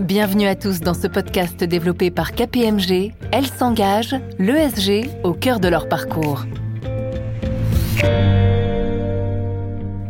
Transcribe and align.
Bienvenue 0.00 0.46
à 0.46 0.54
tous 0.54 0.80
dans 0.80 0.94
ce 0.94 1.06
podcast 1.06 1.62
développé 1.62 2.10
par 2.10 2.32
KPMG. 2.32 3.12
Elles 3.32 3.46
s'engagent, 3.46 4.16
l'ESG, 4.38 5.10
au 5.24 5.34
cœur 5.34 5.60
de 5.60 5.68
leur 5.68 5.90
parcours. 5.90 6.46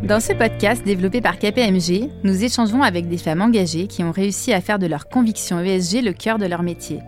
Dans 0.01 0.21
ce 0.21 0.31
podcast 0.31 0.85
développé 0.85 1.19
par 1.19 1.37
KPMG, 1.37 2.09
nous 2.23 2.41
échangeons 2.41 2.83
avec 2.83 3.09
des 3.09 3.17
femmes 3.17 3.41
engagées 3.41 3.87
qui 3.87 4.01
ont 4.01 4.13
réussi 4.13 4.53
à 4.53 4.61
faire 4.61 4.79
de 4.79 4.87
leur 4.87 5.09
conviction 5.09 5.59
ESG 5.59 6.01
le 6.01 6.13
cœur 6.13 6.37
de 6.37 6.45
leur 6.45 6.63
métier. 6.63 7.01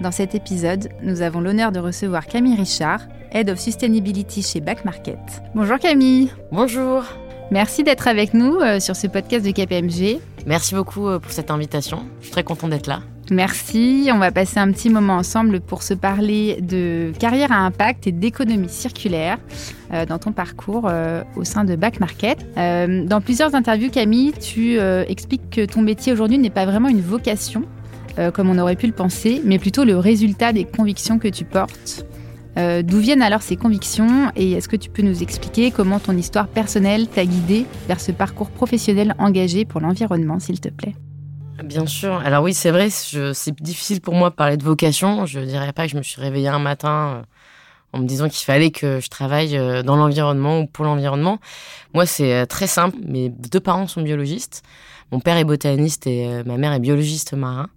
Dans 0.00 0.10
cet 0.10 0.34
épisode, 0.34 0.88
nous 1.04 1.22
avons 1.22 1.40
l'honneur 1.40 1.70
de 1.70 1.78
recevoir 1.78 2.26
Camille 2.26 2.56
Richard, 2.56 3.02
Head 3.30 3.50
of 3.50 3.60
Sustainability 3.60 4.42
chez 4.42 4.60
Back 4.60 4.84
Market. 4.84 5.18
Bonjour 5.54 5.78
Camille. 5.78 6.32
Bonjour. 6.50 7.04
Merci 7.52 7.84
d'être 7.84 8.08
avec 8.08 8.34
nous 8.34 8.56
euh, 8.56 8.80
sur 8.80 8.96
ce 8.96 9.06
podcast 9.06 9.46
de 9.46 9.52
KPMG. 9.52 10.20
Merci 10.46 10.76
beaucoup 10.76 11.08
euh, 11.08 11.18
pour 11.18 11.32
cette 11.32 11.50
invitation. 11.50 12.04
Je 12.20 12.26
suis 12.26 12.32
très 12.32 12.44
content 12.44 12.68
d'être 12.68 12.86
là. 12.86 13.00
Merci. 13.32 14.08
On 14.12 14.18
va 14.18 14.30
passer 14.30 14.60
un 14.60 14.70
petit 14.70 14.88
moment 14.88 15.14
ensemble 15.16 15.60
pour 15.60 15.82
se 15.82 15.92
parler 15.92 16.60
de 16.60 17.12
carrière 17.18 17.50
à 17.50 17.56
impact 17.56 18.06
et 18.06 18.12
d'économie 18.12 18.68
circulaire 18.68 19.38
euh, 19.92 20.06
dans 20.06 20.18
ton 20.18 20.30
parcours 20.30 20.88
au 21.34 21.42
sein 21.42 21.64
de 21.64 21.74
Back 21.74 21.98
Market. 21.98 22.46
dans 22.56 23.20
plusieurs 23.20 23.56
interviews, 23.56 23.90
Camille, 23.90 24.32
tu 24.34 24.78
expliques 24.78 25.50
que 25.50 25.64
ton 25.64 25.82
métier 25.82 26.12
aujourd'hui 26.12 26.38
n'est 26.38 26.50
pas 26.50 26.66
vraiment 26.66 26.88
une 26.88 27.00
vocation, 27.00 27.64
comme 28.34 28.48
on 28.48 28.58
aurait 28.58 28.76
pu 28.76 28.86
le 28.86 28.92
penser, 28.92 29.42
mais 29.44 29.58
plutôt 29.58 29.84
le 29.84 29.98
résultat 29.98 30.52
des 30.52 30.64
convictions 30.64 31.18
que 31.18 31.28
tu 31.28 31.44
portes 31.44 32.06
euh, 32.58 32.82
d'où 32.82 32.98
viennent 32.98 33.22
alors 33.22 33.42
ces 33.42 33.56
convictions 33.56 34.30
et 34.34 34.52
est-ce 34.52 34.68
que 34.68 34.76
tu 34.76 34.88
peux 34.88 35.02
nous 35.02 35.22
expliquer 35.22 35.70
comment 35.70 35.98
ton 35.98 36.16
histoire 36.16 36.48
personnelle 36.48 37.06
t'a 37.06 37.26
guidé 37.26 37.66
vers 37.86 38.00
ce 38.00 38.12
parcours 38.12 38.50
professionnel 38.50 39.14
engagé 39.18 39.64
pour 39.64 39.80
l'environnement, 39.80 40.38
s'il 40.38 40.60
te 40.60 40.68
plaît? 40.68 40.94
Bien 41.62 41.86
sûr. 41.86 42.14
Alors 42.24 42.42
oui, 42.42 42.54
c'est 42.54 42.70
vrai, 42.70 42.88
c'est 42.90 43.62
difficile 43.62 44.00
pour 44.00 44.14
moi 44.14 44.30
de 44.30 44.34
parler 44.34 44.56
de 44.56 44.64
vocation. 44.64 45.26
Je 45.26 45.40
ne 45.40 45.44
dirais 45.44 45.72
pas 45.72 45.86
que 45.86 45.92
je 45.92 45.96
me 45.96 46.02
suis 46.02 46.20
réveillée 46.20 46.48
un 46.48 46.58
matin 46.58 46.88
euh, 46.88 47.22
en 47.92 47.98
me 48.00 48.06
disant 48.06 48.28
qu'il 48.28 48.44
fallait 48.44 48.70
que 48.70 49.00
je 49.00 49.08
travaille 49.08 49.56
euh, 49.56 49.82
dans 49.82 49.96
l'environnement 49.96 50.60
ou 50.60 50.66
pour 50.66 50.84
l'environnement. 50.84 51.38
Moi, 51.92 52.06
c'est 52.06 52.46
très 52.46 52.66
simple. 52.66 52.96
Mes 53.06 53.28
deux 53.28 53.60
parents 53.60 53.86
sont 53.86 54.02
biologistes. 54.02 54.62
Mon 55.12 55.20
père 55.20 55.36
est 55.36 55.44
botaniste 55.44 56.06
et 56.06 56.42
ma 56.44 56.56
mère 56.56 56.72
est 56.72 56.80
biologiste 56.80 57.32
marin. 57.34 57.68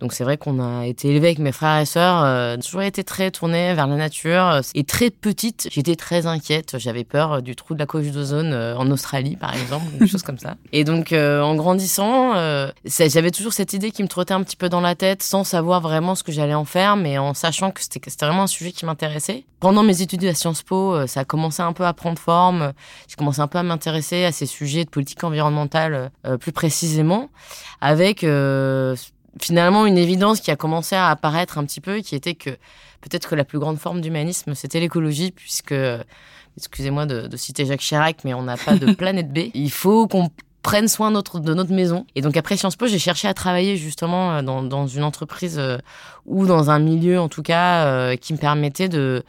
Donc 0.00 0.12
c'est 0.12 0.24
vrai 0.24 0.36
qu'on 0.36 0.60
a 0.60 0.86
été 0.86 1.08
élevé 1.08 1.28
avec 1.28 1.38
mes 1.38 1.52
frères 1.52 1.80
et 1.80 1.86
sœurs, 1.86 2.22
euh, 2.24 2.56
toujours 2.56 2.82
été 2.82 3.02
très 3.02 3.30
tourné 3.30 3.74
vers 3.74 3.86
la 3.86 3.96
nature. 3.96 4.60
Et 4.74 4.84
très 4.84 5.10
petite, 5.10 5.68
j'étais 5.72 5.96
très 5.96 6.26
inquiète. 6.26 6.76
J'avais 6.78 7.04
peur 7.04 7.42
du 7.42 7.56
trou 7.56 7.74
de 7.74 7.78
la 7.80 7.86
couche 7.86 8.10
d'ozone 8.10 8.52
euh, 8.52 8.76
en 8.76 8.90
Australie, 8.90 9.36
par 9.36 9.54
exemple, 9.54 9.86
des 9.98 10.06
choses 10.08 10.22
comme 10.22 10.38
ça. 10.38 10.56
Et 10.72 10.84
donc 10.84 11.12
euh, 11.12 11.42
en 11.42 11.54
grandissant, 11.54 12.34
euh, 12.36 12.70
j'avais 12.84 13.30
toujours 13.30 13.52
cette 13.52 13.72
idée 13.72 13.90
qui 13.90 14.02
me 14.02 14.08
trottait 14.08 14.34
un 14.34 14.42
petit 14.42 14.56
peu 14.56 14.68
dans 14.68 14.80
la 14.80 14.94
tête, 14.94 15.22
sans 15.22 15.44
savoir 15.44 15.80
vraiment 15.80 16.14
ce 16.14 16.22
que 16.22 16.32
j'allais 16.32 16.54
en 16.54 16.64
faire, 16.64 16.96
mais 16.96 17.18
en 17.18 17.34
sachant 17.34 17.70
que 17.70 17.80
c'était 17.82 18.00
vraiment 18.24 18.44
un 18.44 18.48
sujet 18.48 18.72
qui 18.72 18.86
m'intéressait. 18.86 19.44
Pendant 19.60 19.82
mes 19.82 20.02
études 20.02 20.24
à 20.24 20.34
Sciences 20.34 20.62
Po, 20.62 21.06
ça 21.08 21.20
a 21.20 21.24
commencé 21.24 21.62
un 21.62 21.72
peu 21.72 21.84
à 21.84 21.92
prendre 21.92 22.18
forme. 22.18 22.72
J'ai 23.08 23.16
commencé 23.16 23.40
un 23.40 23.48
peu 23.48 23.58
à 23.58 23.64
m'intéresser 23.64 24.24
à 24.24 24.30
ces 24.30 24.46
sujets 24.46 24.84
de 24.84 24.90
politique 24.90 25.24
environnementale 25.24 26.12
plus 26.38 26.52
précisément, 26.52 27.28
avec 27.80 28.24
finalement 29.42 29.86
une 29.86 29.98
évidence 29.98 30.40
qui 30.40 30.50
a 30.50 30.56
commencé 30.56 30.94
à 30.96 31.08
apparaître 31.08 31.58
un 31.58 31.64
petit 31.64 31.80
peu, 31.80 32.00
qui 32.00 32.14
était 32.14 32.34
que 32.34 32.50
peut-être 33.00 33.28
que 33.28 33.34
la 33.34 33.44
plus 33.44 33.58
grande 33.58 33.78
forme 33.78 34.00
d'humanisme, 34.00 34.54
c'était 34.54 34.80
l'écologie, 34.80 35.30
puisque, 35.30 35.74
excusez-moi 36.56 37.06
de, 37.06 37.36
citer 37.36 37.66
Jacques 37.66 37.80
Chirac, 37.80 38.24
mais 38.24 38.34
on 38.34 38.42
n'a 38.42 38.56
pas 38.56 38.76
de 38.76 38.92
planète 38.94 39.32
B. 39.32 39.50
Il 39.54 39.70
faut 39.70 40.06
qu'on 40.08 40.30
prenne 40.62 40.88
soin 40.88 41.10
notre, 41.10 41.40
de 41.40 41.54
notre 41.54 41.72
maison. 41.72 42.06
Et 42.14 42.20
donc 42.20 42.36
après 42.36 42.56
Sciences 42.56 42.76
Po, 42.76 42.86
j'ai 42.86 42.98
cherché 42.98 43.28
à 43.28 43.34
travailler 43.34 43.76
justement 43.76 44.32
euh, 44.32 44.42
dans, 44.42 44.62
dans, 44.62 44.86
une 44.86 45.02
entreprise 45.02 45.58
euh, 45.58 45.78
ou 46.26 46.46
dans 46.46 46.70
un 46.70 46.78
milieu 46.78 47.20
en 47.20 47.28
tout 47.28 47.42
cas 47.42 47.86
euh, 47.86 48.16
qui 48.16 48.32
me 48.32 48.38
permettait 48.38 48.88
de 48.88 49.24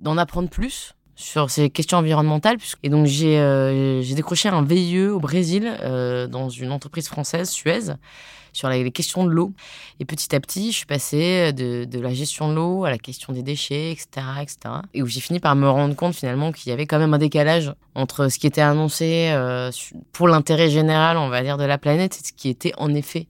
d'en 0.00 0.18
apprendre 0.18 0.48
plus 0.48 0.94
sur 1.22 1.50
ces 1.50 1.70
questions 1.70 1.98
environnementales. 1.98 2.56
Et 2.82 2.88
donc 2.88 3.06
j'ai 3.06 4.00
j'ai 4.02 4.14
décroché 4.14 4.48
un 4.48 4.62
VIE 4.62 5.06
au 5.06 5.20
Brésil 5.20 5.72
dans 6.30 6.48
une 6.48 6.72
entreprise 6.72 7.08
française, 7.08 7.50
Suez 7.50 7.94
sur 8.52 8.68
les 8.68 8.90
questions 8.90 9.24
de 9.24 9.30
l'eau. 9.30 9.52
Et 10.00 10.04
petit 10.04 10.34
à 10.34 10.40
petit, 10.40 10.72
je 10.72 10.76
suis 10.76 10.86
passée 10.86 11.52
de, 11.52 11.84
de 11.84 12.00
la 12.00 12.12
gestion 12.12 12.48
de 12.48 12.54
l'eau 12.54 12.84
à 12.84 12.90
la 12.90 12.98
question 12.98 13.32
des 13.32 13.42
déchets, 13.42 13.92
etc., 13.92 14.08
etc. 14.40 14.58
Et 14.94 15.02
où 15.02 15.06
j'ai 15.06 15.20
fini 15.20 15.40
par 15.40 15.56
me 15.56 15.68
rendre 15.68 15.94
compte 15.96 16.14
finalement 16.14 16.52
qu'il 16.52 16.70
y 16.70 16.72
avait 16.72 16.86
quand 16.86 16.98
même 16.98 17.14
un 17.14 17.18
décalage 17.18 17.72
entre 17.94 18.28
ce 18.28 18.38
qui 18.38 18.46
était 18.46 18.60
annoncé 18.60 19.30
euh, 19.30 19.70
pour 20.12 20.28
l'intérêt 20.28 20.70
général, 20.70 21.16
on 21.16 21.28
va 21.28 21.42
dire, 21.42 21.56
de 21.56 21.64
la 21.64 21.78
planète 21.78 22.18
et 22.20 22.26
ce 22.26 22.32
qui 22.32 22.48
était 22.48 22.72
en 22.76 22.94
effet 22.94 23.26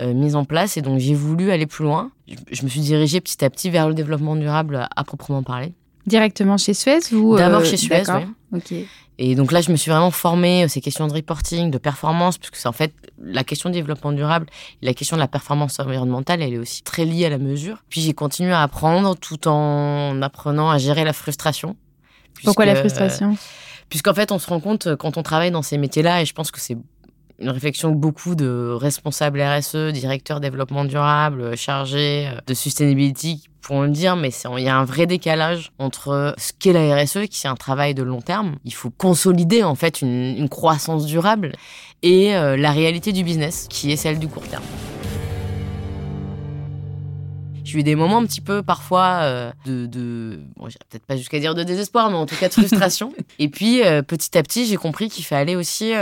euh, 0.00 0.12
mis 0.12 0.34
en 0.34 0.44
place. 0.44 0.76
Et 0.76 0.82
donc 0.82 0.98
j'ai 0.98 1.14
voulu 1.14 1.50
aller 1.50 1.66
plus 1.66 1.84
loin. 1.84 2.10
Je, 2.50 2.62
me 2.62 2.68
suis 2.68 2.80
dirigée 2.80 3.20
petit 3.20 3.44
à 3.44 3.50
petit 3.50 3.70
vers 3.70 3.88
le 3.88 3.94
développement 3.94 4.36
durable 4.36 4.88
à, 4.94 5.04
proprement 5.04 5.42
parler. 5.42 5.72
Directement 6.08 6.56
chez 6.56 6.74
Suez 6.74 7.12
ou 7.12 7.36
D'abord 7.36 7.60
euh, 7.60 7.64
chez 7.64 7.76
Suez, 7.76 8.02
oui. 8.08 8.58
Ok. 8.58 8.74
Et 9.20 9.34
donc 9.34 9.50
là, 9.50 9.60
je 9.60 9.72
me 9.72 9.76
suis 9.76 9.90
vraiment 9.90 10.12
formée 10.12 10.62
à 10.62 10.68
ces 10.68 10.80
questions 10.80 11.08
de 11.08 11.12
reporting, 11.12 11.72
de 11.72 11.78
performance, 11.78 12.38
puisque 12.38 12.54
c'est 12.54 12.68
en 12.68 12.72
fait 12.72 12.94
la 13.20 13.42
question 13.42 13.68
du 13.68 13.74
développement 13.74 14.12
durable 14.12 14.46
et 14.80 14.86
la 14.86 14.94
question 14.94 15.16
de 15.16 15.20
la 15.20 15.26
performance 15.26 15.80
environnementale, 15.80 16.40
elle 16.40 16.54
est 16.54 16.58
aussi 16.58 16.82
très 16.82 17.04
liée 17.04 17.26
à 17.26 17.28
la 17.28 17.38
mesure. 17.38 17.82
Puis 17.90 18.00
j'ai 18.00 18.14
continué 18.14 18.52
à 18.52 18.62
apprendre 18.62 19.16
tout 19.16 19.48
en 19.48 20.22
apprenant 20.22 20.70
à 20.70 20.78
gérer 20.78 21.04
la 21.04 21.12
frustration. 21.12 21.76
Pourquoi 22.44 22.64
la 22.64 22.76
frustration? 22.76 23.36
Puisqu'en 23.88 24.14
fait, 24.14 24.30
on 24.30 24.38
se 24.38 24.46
rend 24.46 24.60
compte 24.60 24.94
quand 24.96 25.16
on 25.16 25.22
travaille 25.24 25.50
dans 25.50 25.62
ces 25.62 25.78
métiers-là, 25.78 26.22
et 26.22 26.24
je 26.24 26.32
pense 26.32 26.52
que 26.52 26.60
c'est 26.60 26.76
une 27.38 27.50
réflexion 27.50 27.92
que 27.92 27.98
beaucoup 27.98 28.34
de 28.34 28.70
responsables 28.72 29.40
RSE, 29.40 29.92
directeurs 29.92 30.40
développement 30.40 30.84
durable, 30.84 31.56
chargés 31.56 32.30
de 32.46 32.54
sustainability 32.54 33.48
pourront 33.60 33.82
le 33.82 33.90
dire, 33.90 34.16
mais 34.16 34.30
il 34.56 34.64
y 34.64 34.68
a 34.68 34.76
un 34.76 34.84
vrai 34.84 35.06
décalage 35.06 35.72
entre 35.78 36.34
ce 36.38 36.52
qu'est 36.58 36.72
la 36.72 36.96
RSE, 36.96 37.28
qui 37.30 37.46
est 37.46 37.50
un 37.50 37.54
travail 37.54 37.94
de 37.94 38.02
long 38.02 38.20
terme. 38.20 38.56
Il 38.64 38.72
faut 38.72 38.90
consolider 38.90 39.62
en 39.62 39.74
fait 39.74 40.00
une, 40.02 40.48
croissance 40.48 41.06
durable 41.06 41.52
et 42.02 42.34
euh, 42.34 42.56
la 42.56 42.72
réalité 42.72 43.12
du 43.12 43.22
business, 43.22 43.66
qui 43.68 43.92
est 43.92 43.96
celle 43.96 44.18
du 44.18 44.26
court 44.26 44.46
terme. 44.48 44.64
J'ai 47.62 47.80
eu 47.80 47.82
des 47.82 47.94
moments 47.94 48.18
un 48.18 48.24
petit 48.24 48.40
peu 48.40 48.62
parfois 48.62 49.18
euh, 49.20 49.52
de, 49.66 49.84
de 49.84 50.40
bon, 50.56 50.68
peut-être 50.88 51.04
pas 51.04 51.16
jusqu'à 51.16 51.38
dire 51.38 51.54
de 51.54 51.62
désespoir, 51.62 52.08
mais 52.10 52.16
en 52.16 52.24
tout 52.24 52.36
cas 52.36 52.48
de 52.48 52.54
frustration. 52.54 53.12
et 53.38 53.48
puis 53.48 53.84
euh, 53.84 54.00
petit 54.00 54.38
à 54.38 54.42
petit, 54.42 54.64
j'ai 54.64 54.76
compris 54.76 55.10
qu'il 55.10 55.24
fallait 55.24 55.56
aussi 55.56 55.92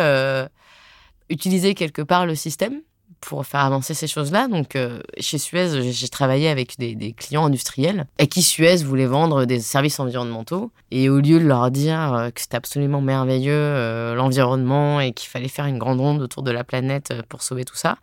utiliser 1.28 1.74
quelque 1.74 2.02
part 2.02 2.26
le 2.26 2.34
système 2.34 2.80
pour 3.20 3.46
faire 3.46 3.60
avancer 3.60 3.94
ces 3.94 4.06
choses-là. 4.06 4.48
Donc, 4.48 4.76
euh, 4.76 5.00
chez 5.18 5.38
Suez, 5.38 5.90
j'ai 5.92 6.08
travaillé 6.08 6.48
avec 6.48 6.78
des, 6.78 7.12
clients 7.12 7.46
industriels 7.46 8.06
à 8.18 8.26
qui 8.26 8.42
Suez 8.42 8.76
voulait 8.76 9.06
vendre 9.06 9.44
des 9.44 9.60
services 9.60 9.98
environnementaux. 10.00 10.70
Et 10.90 11.08
au 11.08 11.16
lieu 11.16 11.40
de 11.40 11.46
leur 11.46 11.70
dire 11.70 12.12
euh, 12.14 12.30
que 12.30 12.40
c'était 12.40 12.56
absolument 12.56 13.00
merveilleux 13.00 13.52
euh, 13.52 14.14
l'environnement 14.14 15.00
et 15.00 15.12
qu'il 15.12 15.28
fallait 15.28 15.48
faire 15.48 15.66
une 15.66 15.78
grande 15.78 16.00
ronde 16.00 16.22
autour 16.22 16.42
de 16.42 16.50
la 16.50 16.64
planète 16.64 17.12
pour 17.28 17.42
sauver 17.42 17.64
tout 17.64 17.76
ça, 17.76 17.96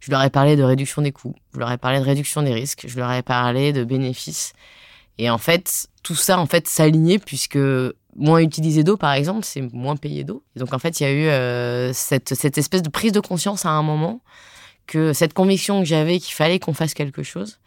je 0.00 0.10
leur 0.10 0.22
ai 0.22 0.30
parlé 0.30 0.56
de 0.56 0.62
réduction 0.62 1.02
des 1.02 1.12
coûts, 1.12 1.34
je 1.54 1.58
leur 1.58 1.70
ai 1.70 1.78
parlé 1.78 1.98
de 1.98 2.04
réduction 2.04 2.42
des 2.42 2.52
risques, 2.52 2.84
je 2.86 2.96
leur 2.98 3.12
ai 3.12 3.22
parlé 3.22 3.72
de 3.72 3.84
bénéfices. 3.84 4.52
Et 5.18 5.30
en 5.30 5.38
fait, 5.38 5.88
tout 6.02 6.14
ça 6.14 6.38
en 6.38 6.46
fait 6.46 6.68
s'alignait 6.68 7.18
puisque 7.18 7.58
moins 8.16 8.40
utiliser 8.40 8.84
d'eau, 8.84 8.96
par 8.96 9.12
exemple, 9.12 9.44
c'est 9.44 9.62
moins 9.72 9.96
payer 9.96 10.24
d'eau. 10.24 10.42
Donc, 10.56 10.72
en 10.72 10.78
fait, 10.78 11.00
il 11.00 11.02
y 11.04 11.06
a 11.06 11.12
eu 11.12 11.26
euh, 11.26 11.92
cette, 11.92 12.32
espèce 12.58 12.82
de 12.82 12.88
prise 12.88 13.12
de 13.12 13.20
conscience 13.20 13.66
à 13.66 13.70
un 13.70 13.82
moment 13.82 14.20
que 14.86 15.12
cette 15.12 15.34
conviction 15.34 15.80
que 15.80 15.86
j'avais 15.86 16.18
qu'il 16.18 16.34
fallait 16.34 16.58
qu'on 16.58 16.74
fasse 16.74 16.94
quelque 16.94 17.22
chose, 17.22 17.58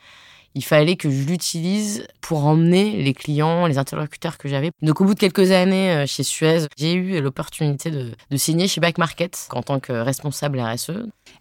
il 0.56 0.64
fallait 0.64 0.96
que 0.96 1.10
je 1.10 1.24
l'utilise 1.24 2.08
pour 2.22 2.46
emmener 2.46 3.02
les 3.02 3.14
clients, 3.14 3.66
les 3.66 3.78
interlocuteurs 3.78 4.38
que 4.38 4.48
j'avais. 4.48 4.72
Donc, 4.82 5.02
au 5.02 5.06
bout 5.06 5.14
de 5.14 5.20
quelques 5.20 5.52
années 5.52 5.92
euh, 5.92 6.06
chez 6.06 6.24
Suez, 6.24 6.68
j'ai 6.78 6.94
eu 6.94 7.22
l'opportunité 7.22 7.92
de, 7.92 8.12
de, 8.30 8.38
signer 8.38 8.68
chez 8.68 8.82
Back 8.82 8.98
Market 8.98 9.48
en 9.52 9.62
tant 9.62 9.80
que 9.80 9.94
responsable 9.94 10.60
RSE. 10.60 10.92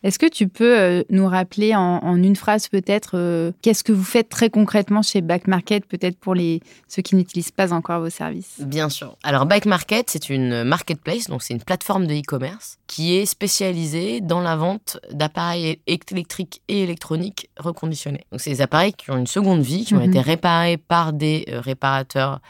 Est-ce 0.02 0.19
que 0.19 0.26
tu 0.26 0.49
peux 0.49 0.78
euh, 0.78 1.02
nous 1.10 1.26
rappeler 1.26 1.75
en, 1.75 2.16
une 2.16 2.37
phrase 2.37 2.69
peut-être 2.69 3.12
euh, 3.14 3.52
qu'est-ce 3.62 3.84
que 3.84 3.93
vous 3.93 4.05
faites 4.05 4.28
très 4.28 4.50
concrètement 4.50 5.02
chez 5.02 5.20
Back 5.20 5.46
Market, 5.46 5.87
peut-être 5.87 6.19
pour 6.19 6.34
les, 6.34 6.60
ceux 6.88 7.02
qui 7.02 7.16
n'utilisent 7.16 7.50
pas 7.50 7.72
encore 7.72 8.00
vos 8.00 8.10
services? 8.10 8.56
Bien 8.60 8.88
sûr. 8.88 9.16
Alors 9.22 9.46
Back 9.46 9.66
Market, 9.66 10.10
c'est 10.10 10.28
une 10.31 10.64
marketplace, 10.64 11.28
donc 11.28 11.43
c'est 11.43 11.55
une 11.55 11.62
plateforme 11.62 12.06
de 12.06 12.14
e-commerce 12.14 12.78
qui 12.87 13.16
est 13.16 13.26
spécialisée 13.26 14.20
dans 14.20 14.40
la 14.40 14.56
vente 14.56 14.99
d'appareils 15.12 15.81
électriques 15.87 16.62
et 16.69 16.82
électroniques 16.82 17.50
reconditionnés. 17.58 18.25
Donc 18.32 18.40
c'est 18.40 18.50
des 18.50 18.60
appareils 18.60 18.94
qui 18.98 19.10
ont 19.10 19.16
une 19.16 19.26
seconde 19.26 19.62
vie, 19.62 19.86
qui 19.86 19.94
ont 19.94 19.98
mhm. 19.98 20.10
été 20.10 20.20
réparés 20.20 20.76
par 20.76 21.14
des 21.14 21.46
euh, 21.48 21.60
réparateurs 21.60 22.40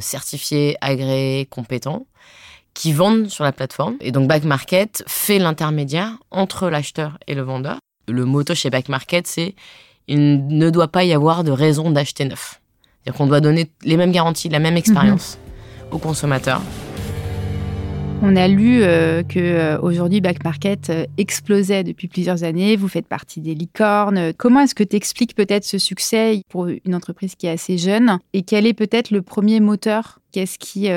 certifiés, 0.00 0.76
agréés, 0.82 1.46
compétents 1.46 2.06
qui 2.74 2.92
vendent 2.92 3.28
sur 3.28 3.44
la 3.44 3.52
plateforme. 3.52 3.96
Et 4.00 4.12
donc 4.12 4.28
Back 4.28 4.44
Market 4.44 5.02
fait 5.06 5.38
l'intermédiaire 5.38 6.18
entre 6.30 6.68
l'acheteur 6.68 7.18
et 7.26 7.34
le 7.34 7.42
vendeur. 7.42 7.78
Le 8.08 8.26
motto 8.26 8.54
chez 8.54 8.68
Back 8.68 8.88
Market, 8.88 9.26
c'est 9.26 9.54
il 10.06 10.46
ne 10.48 10.68
doit 10.68 10.88
pas 10.88 11.04
y 11.04 11.14
avoir 11.14 11.44
de 11.44 11.50
raison 11.50 11.90
d'acheter 11.90 12.26
neuf. 12.26 12.60
C'est-à-dire 13.02 13.16
qu'on 13.16 13.26
doit 13.26 13.40
donner 13.40 13.70
les 13.82 13.96
mêmes 13.96 14.12
garanties, 14.12 14.50
la 14.50 14.58
même 14.58 14.76
expérience 14.76 15.38
aux 15.90 15.98
consommateurs. 15.98 16.60
On 18.26 18.36
a 18.36 18.48
lu 18.48 18.82
euh, 18.82 19.22
que 19.22 19.38
euh, 19.38 19.78
aujourd'hui 19.80 20.20
Back 20.20 20.42
Market 20.44 20.90
euh, 20.90 21.06
explosait 21.18 21.84
depuis 21.84 22.08
plusieurs 22.08 22.42
années. 22.42 22.74
Vous 22.74 22.88
faites 22.88 23.06
partie 23.06 23.40
des 23.40 23.54
licornes. 23.54 24.32
Comment 24.32 24.60
est-ce 24.60 24.74
que 24.74 24.82
tu 24.82 24.96
expliques 24.96 25.34
peut-être 25.34 25.64
ce 25.64 25.78
succès 25.78 26.42
pour 26.48 26.66
une 26.66 26.94
entreprise 26.94 27.34
qui 27.34 27.46
est 27.46 27.50
assez 27.50 27.76
jeune? 27.76 28.18
Et 28.32 28.42
quel 28.42 28.66
est 28.66 28.74
peut-être 28.74 29.10
le 29.10 29.22
premier 29.22 29.60
moteur? 29.60 30.20
Qu'est-ce 30.32 30.58
qui 30.58 30.88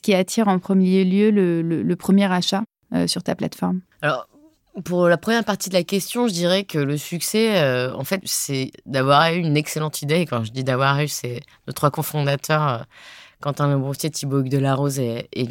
qui 0.00 0.14
attire 0.14 0.48
en 0.48 0.58
premier 0.58 1.04
lieu 1.04 1.30
le, 1.30 1.94
premier 1.96 2.30
achat 2.30 2.64
euh, 2.94 3.06
sur 3.06 3.22
ta 3.22 3.34
plateforme? 3.34 3.80
Alors, 4.02 4.28
pour 4.84 5.08
la 5.08 5.16
première 5.16 5.44
partie 5.44 5.70
de 5.70 5.74
la 5.74 5.84
question, 5.84 6.28
je 6.28 6.32
dirais 6.32 6.64
que 6.64 6.78
le 6.78 6.96
succès, 6.98 7.62
euh, 7.62 7.94
en 7.94 8.04
fait, 8.04 8.20
c'est 8.24 8.72
d'avoir 8.84 9.32
eu 9.32 9.38
une 9.38 9.56
excellente 9.56 10.02
idée. 10.02 10.16
Et 10.16 10.26
quand 10.26 10.44
je 10.44 10.52
dis 10.52 10.64
d'avoir 10.64 11.00
eu, 11.00 11.08
c'est 11.08 11.40
nos 11.66 11.72
trois 11.72 11.90
cofondateurs, 11.90 12.68
euh, 12.68 12.78
Quentin 13.40 13.68
Lebroussier, 13.68 14.10
Thibaut 14.10 14.42
de 14.42 14.58
la 14.58 14.74
Rose 14.74 14.98
et, 14.98 15.28
et. 15.32 15.48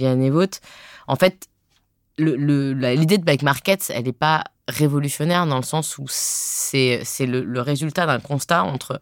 En 1.07 1.15
fait, 1.15 1.47
l'idée 2.17 3.17
de 3.17 3.23
Bike 3.23 3.43
Market, 3.43 3.91
elle 3.93 4.05
n'est 4.05 4.13
pas 4.13 4.43
révolutionnaire 4.67 5.45
dans 5.45 5.57
le 5.57 5.63
sens 5.63 5.97
où 5.97 6.05
c'est 6.07 7.01
le 7.19 7.61
résultat 7.61 8.05
d'un 8.05 8.19
constat 8.19 8.63
entre 8.63 8.99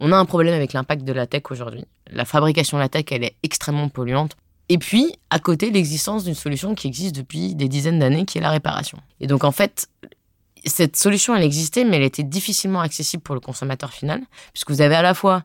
on 0.00 0.12
a 0.12 0.16
un 0.16 0.24
problème 0.24 0.54
avec 0.54 0.72
l'impact 0.72 1.04
de 1.04 1.12
la 1.12 1.26
tech 1.26 1.42
aujourd'hui. 1.50 1.84
La 2.10 2.24
fabrication 2.24 2.76
de 2.76 2.82
la 2.82 2.88
tech, 2.88 3.06
elle 3.10 3.24
est 3.24 3.36
extrêmement 3.42 3.88
polluante. 3.88 4.36
Et 4.68 4.78
puis, 4.78 5.14
à 5.30 5.38
côté, 5.38 5.70
l'existence 5.70 6.24
d'une 6.24 6.34
solution 6.34 6.74
qui 6.74 6.86
existe 6.86 7.14
depuis 7.14 7.54
des 7.54 7.68
dizaines 7.68 7.98
d'années, 7.98 8.24
qui 8.24 8.38
est 8.38 8.40
la 8.40 8.50
réparation. 8.50 8.98
Et 9.18 9.26
donc, 9.26 9.44
en 9.44 9.50
fait, 9.50 9.88
cette 10.64 10.96
solution, 10.96 11.34
elle 11.34 11.42
existait, 11.42 11.84
mais 11.84 11.96
elle 11.96 12.02
était 12.02 12.22
difficilement 12.22 12.80
accessible 12.80 13.22
pour 13.22 13.34
le 13.34 13.40
consommateur 13.40 13.92
final, 13.92 14.20
puisque 14.52 14.70
vous 14.70 14.80
avez 14.80 14.94
à 14.94 15.02
la 15.02 15.14
fois 15.14 15.42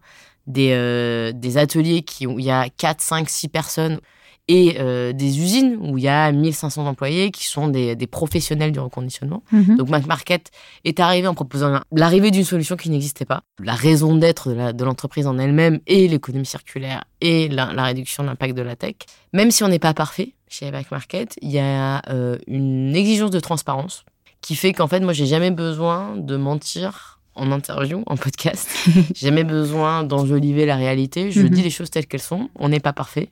des, 0.47 0.71
euh, 0.71 1.31
des 1.33 1.57
ateliers 1.57 2.01
qui, 2.01 2.27
où 2.27 2.39
il 2.39 2.45
y 2.45 2.51
a 2.51 2.69
4, 2.69 3.01
5, 3.01 3.29
6 3.29 3.47
personnes 3.49 3.99
et 4.47 4.75
euh, 4.79 5.13
des 5.13 5.39
usines 5.39 5.77
où 5.79 5.97
il 5.97 6.03
y 6.03 6.09
a 6.09 6.31
1500 6.31 6.85
employés 6.85 7.31
qui 7.31 7.45
sont 7.45 7.69
des, 7.69 7.95
professionnels 8.07 8.71
du 8.71 8.79
reconditionnement. 8.79 9.43
Mhm. 9.51 9.77
Donc 9.77 9.89
Mac 9.89 10.05
Market 10.05 10.51
est 10.83 10.99
arrivé 10.99 11.27
en 11.27 11.33
proposant 11.33 11.79
l'arrivée 11.91 12.31
d'une 12.31 12.43
solution 12.43 12.75
qui 12.75 12.89
n'existait 12.89 13.25
pas. 13.25 13.43
La 13.59 13.73
raison 13.73 14.15
d'être 14.15 14.73
de 14.73 14.83
l'entreprise 14.83 15.27
en 15.27 15.37
elle-même 15.37 15.79
et 15.87 16.07
l'économie 16.07 16.45
circulaire 16.45 17.05
et 17.21 17.47
la, 17.47 17.65
réduction 17.83 18.23
de 18.23 18.29
l'impact 18.29 18.55
de 18.55 18.61
la 18.61 18.75
tech. 18.75 18.95
Même 19.31 19.51
si 19.51 19.63
on 19.63 19.69
n'est 19.69 19.79
pas 19.79 19.93
parfait 19.93 20.33
chez 20.49 20.69
Mac 20.71 20.91
Market, 20.91 21.35
il 21.41 21.51
y 21.51 21.59
a 21.59 22.01
euh, 22.09 22.37
une 22.47 22.95
exigence 22.95 23.31
de 23.31 23.39
transparence 23.39 24.03
qui 24.41 24.55
fait 24.55 24.73
qu'en 24.73 24.87
fait, 24.87 24.99
moi, 24.99 25.13
j'ai 25.13 25.25
jamais 25.25 25.51
besoin 25.51 26.17
de 26.17 26.35
mentir 26.35 27.21
en 27.35 27.51
interview, 27.51 28.03
en 28.05 28.17
podcast. 28.17 28.69
j'ai 29.13 29.27
jamais 29.27 29.43
besoin 29.43 30.03
d'enjoliver 30.03 30.65
la 30.65 30.75
réalité. 30.75 31.31
Je 31.31 31.41
mhm. 31.41 31.49
dis 31.49 31.61
les 31.61 31.69
choses 31.69 31.89
telles 31.89 32.07
qu'elles 32.07 32.21
sont. 32.21 32.49
On 32.55 32.69
n'est 32.69 32.79
pas 32.79 32.93
parfait 32.93 33.29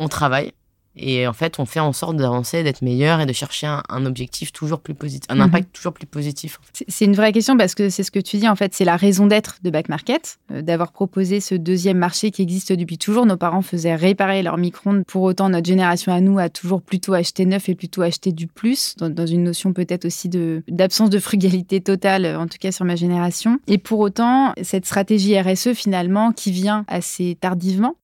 on 0.00 0.08
travaille. 0.08 0.52
Et 0.96 1.26
en 1.26 1.32
fait, 1.32 1.58
on 1.58 1.66
fait 1.66 1.80
en 1.80 1.92
sorte 1.92 2.16
d'avancer, 2.16 2.62
d'être 2.62 2.82
meilleur 2.82 3.20
et 3.20 3.26
de 3.26 3.32
chercher 3.32 3.66
un, 3.66 4.06
objectif 4.06 4.52
toujours 4.52 4.80
plus 4.80 4.94
positif, 4.94 5.26
un 5.28 5.36
mhm. 5.36 5.42
impact 5.42 5.72
toujours 5.72 5.92
plus 5.92 6.06
positif. 6.06 6.58
C'est 6.88 7.04
une 7.04 7.14
vraie 7.14 7.32
question 7.32 7.56
parce 7.56 7.74
que 7.74 7.90
c'est 7.90 8.02
ce 8.02 8.10
que 8.10 8.18
tu 8.18 8.38
dis, 8.38 8.48
en 8.48 8.56
fait, 8.56 8.74
c'est 8.74 8.84
la 8.84 8.96
raison 8.96 9.26
d'être 9.26 9.58
de 9.62 9.70
Back 9.70 9.88
Market, 9.88 10.38
euh, 10.50 10.62
d'avoir 10.62 10.90
proposé 10.92 11.40
ce 11.40 11.54
deuxième 11.54 11.98
marché 11.98 12.30
qui 12.30 12.42
existe 12.42 12.72
depuis 12.72 12.98
toujours. 12.98 13.26
Nos 13.26 13.36
parents 13.36 13.62
faisaient 13.62 13.94
réparer 13.94 14.42
leurs 14.42 14.56
micro-ondes. 14.56 15.04
Pour 15.06 15.22
autant, 15.22 15.48
notre 15.48 15.66
génération 15.66 16.12
à 16.12 16.20
nous 16.20 16.38
a 16.38 16.48
toujours 16.48 16.82
plutôt 16.82 17.12
acheté 17.12 17.44
neuf 17.46 17.68
et 17.68 17.74
plutôt 17.74 18.02
acheté 18.02 18.32
du 18.32 18.46
plus, 18.46 18.96
dans, 18.96 19.26
une 19.26 19.44
notion 19.44 19.72
peut-être 19.72 20.06
aussi 20.06 20.28
d'absence 20.28 21.10
de, 21.10 21.16
de 21.16 21.20
frugalité 21.20 21.80
totale, 21.80 22.26
en 22.26 22.46
tout 22.46 22.58
cas 22.58 22.72
sur 22.72 22.84
ma 22.84 22.96
génération. 22.96 23.58
Et 23.66 23.78
pour 23.78 24.00
autant, 24.00 24.54
cette 24.62 24.86
stratégie 24.86 25.38
RSE, 25.38 25.72
finalement, 25.74 26.32
qui 26.32 26.50
vient 26.50 26.84
assez 26.88 27.36
tardivement, 27.40 27.96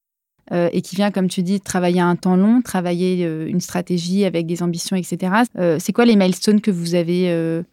euh, 0.53 0.69
et 0.73 0.81
qui 0.81 0.95
vient, 0.95 1.11
comme 1.11 1.29
tu 1.29 1.43
dis, 1.43 1.61
travailler 1.61 2.01
un 2.01 2.15
temps 2.15 2.37
long, 2.37 2.63
travailler 2.63 3.25
euh, 3.27 3.49
une 3.49 3.61
stratégie 3.61 4.25
avec 4.25 4.47
des 4.47 4.63
ambitions, 4.63 4.95
etc. 4.95 5.33
Euh, 5.59 5.79
c'est 5.81 5.93
quoi 5.93 6.05
les 6.05 6.15
milestones 6.15 6.61
que 6.61 6.71
vous 6.71 6.95
avez 6.95 7.17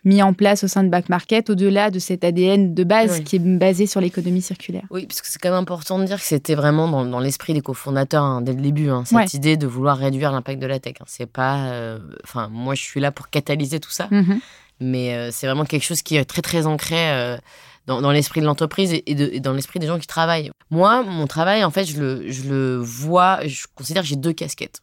mis 0.04 0.24
en 0.24 0.34
place 0.34 0.64
au 0.64 0.68
sein 0.68 0.84
de 0.84 0.90
Back 0.90 1.10
Market, 1.10 1.50
au-delà 1.50 1.92
de 1.92 2.00
cet 2.00 2.24
ADN 2.24 2.74
de 2.74 2.84
base 2.84 3.22
qui 3.22 3.36
est 3.36 3.40
basé 3.40 3.86
sur 3.86 4.02
l'économie 4.02 4.42
circulaire? 4.42 4.84
Oui, 4.90 5.06
parce 5.06 5.22
que 5.22 5.28
c'est 5.28 5.40
quand 5.40 5.50
même 5.50 5.60
important 5.60 6.00
de 6.00 6.06
dire 6.06 6.18
que 6.18 6.26
c'était 6.26 6.56
vraiment 6.56 7.06
dans, 7.06 7.20
l'esprit 7.20 7.54
des 7.54 7.62
cofondateurs 7.62 8.24
hein, 8.24 8.42
dès 8.42 8.54
le 8.54 8.62
début, 8.62 8.90
hein, 8.90 9.04
cette 9.06 9.34
idée 9.34 9.56
de 9.56 9.68
vouloir 9.68 9.98
réduire 9.98 10.32
l'impact 10.32 10.62
de 10.62 10.68
la 10.68 10.80
tech. 10.80 10.96
Hein. 11.00 11.06
C'est 11.08 11.30
pas, 11.30 11.98
enfin, 12.24 12.50
moi 12.52 12.76
je 12.76 12.82
suis 12.82 13.00
là 13.00 13.12
pour 13.12 13.30
catalyser 13.30 13.80
tout 13.80 13.92
ça, 13.92 14.08
mm-hmm. 14.12 14.40
mais 14.82 15.32
c'est 15.32 15.46
vraiment 15.46 15.66
quelque 15.66 15.86
chose 15.86 16.02
qui 16.02 16.16
est 16.16 16.26
très 16.26 16.42
très 16.42 16.66
ancré 16.66 17.38
dans, 17.86 18.12
l'esprit 18.12 18.42
de 18.42 18.46
l'entreprise 18.46 18.94
et, 18.94 19.40
dans 19.40 19.54
l'esprit 19.54 19.80
des 19.80 19.88
gens 19.88 20.00
qui 20.00 20.08
travaillent. 20.08 20.52
Moi, 20.70 21.04
mon 21.04 21.28
travail, 21.28 21.64
en 21.64 21.72
fait, 21.72 21.86
je 21.86 22.00
le, 22.00 22.32
je 22.32 22.50
le 22.50 22.78
vois, 22.78 23.46
je 23.46 23.66
considère 23.76 24.04
que 24.04 24.08
j'ai 24.08 24.16
deux 24.16 24.34
casquettes. 24.34 24.82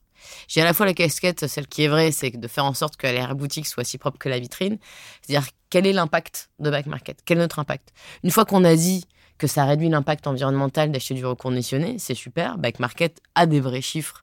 J'ai 0.49 0.61
à 0.61 0.65
la 0.65 0.75
fois 0.75 0.87
la 0.87 0.95
casquette, 0.95 1.47
celle 1.47 1.67
qui 1.67 1.85
est 1.85 1.89
vraie, 1.89 2.13
c'est 2.13 2.31
de 2.31 2.49
faire 2.49 2.65
en 2.65 2.75
sorte 2.75 2.97
que 2.97 3.07
la 3.07 3.33
boutique 3.35 3.67
soit 3.67 3.85
si 3.85 3.99
propre 3.99 4.19
que 4.19 4.29
la 4.29 4.39
vitrine. 4.39 4.79
C'est-à-dire, 5.23 5.49
quel 5.71 5.87
est 5.87 5.93
l'impact 5.93 6.51
de 6.59 6.71
Back 6.71 6.87
Market? 6.87 7.21
Quel 7.25 7.39
est 7.39 7.43
notre 7.43 7.59
impact? 7.59 7.93
Une 8.23 8.31
fois 8.31 8.45
qu'on 8.45 8.65
a 8.65 8.75
dit 8.75 9.07
que 9.39 9.47
ça 9.47 9.65
réduit 9.65 9.89
l'impact 9.89 10.27
environnemental 10.27 10.93
d'acheter 10.93 11.15
du 11.15 11.25
reconditionné, 11.25 11.97
c'est 11.99 12.15
super. 12.15 12.59
Back 12.59 12.79
Market 12.81 13.21
a 13.35 13.47
des 13.47 13.61
vrais 13.61 13.81
chiffres 13.81 14.23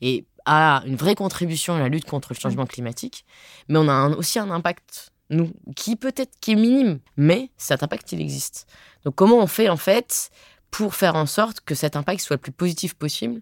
et 0.00 0.24
a 0.46 0.82
une 0.86 0.96
vraie 0.96 1.14
contribution 1.14 1.74
à 1.74 1.78
la 1.78 1.88
lutte 1.88 2.06
contre 2.06 2.32
le 2.32 2.38
changement 2.38 2.66
climatique. 2.66 3.24
Mais 3.68 3.78
on 3.78 3.88
a 3.88 4.08
aussi 4.10 4.38
un 4.38 4.50
impact 4.50 5.10
nous, 5.30 5.52
qui 5.76 5.96
peut-être 5.96 6.32
qui 6.40 6.52
est 6.52 6.56
minime, 6.56 6.98
mais 7.16 7.50
cet 7.56 7.82
impact, 7.82 8.12
il 8.12 8.20
existe. 8.20 8.66
Donc 9.04 9.14
comment 9.14 9.38
on 9.38 9.46
fait 9.46 9.68
en 9.68 9.76
fait 9.76 10.30
pour 10.70 10.94
faire 10.94 11.14
en 11.14 11.26
sorte 11.26 11.60
que 11.60 11.74
cet 11.74 11.96
impact 11.96 12.20
soit 12.20 12.36
le 12.36 12.40
plus 12.40 12.52
positif 12.52 12.94
possible? 12.94 13.40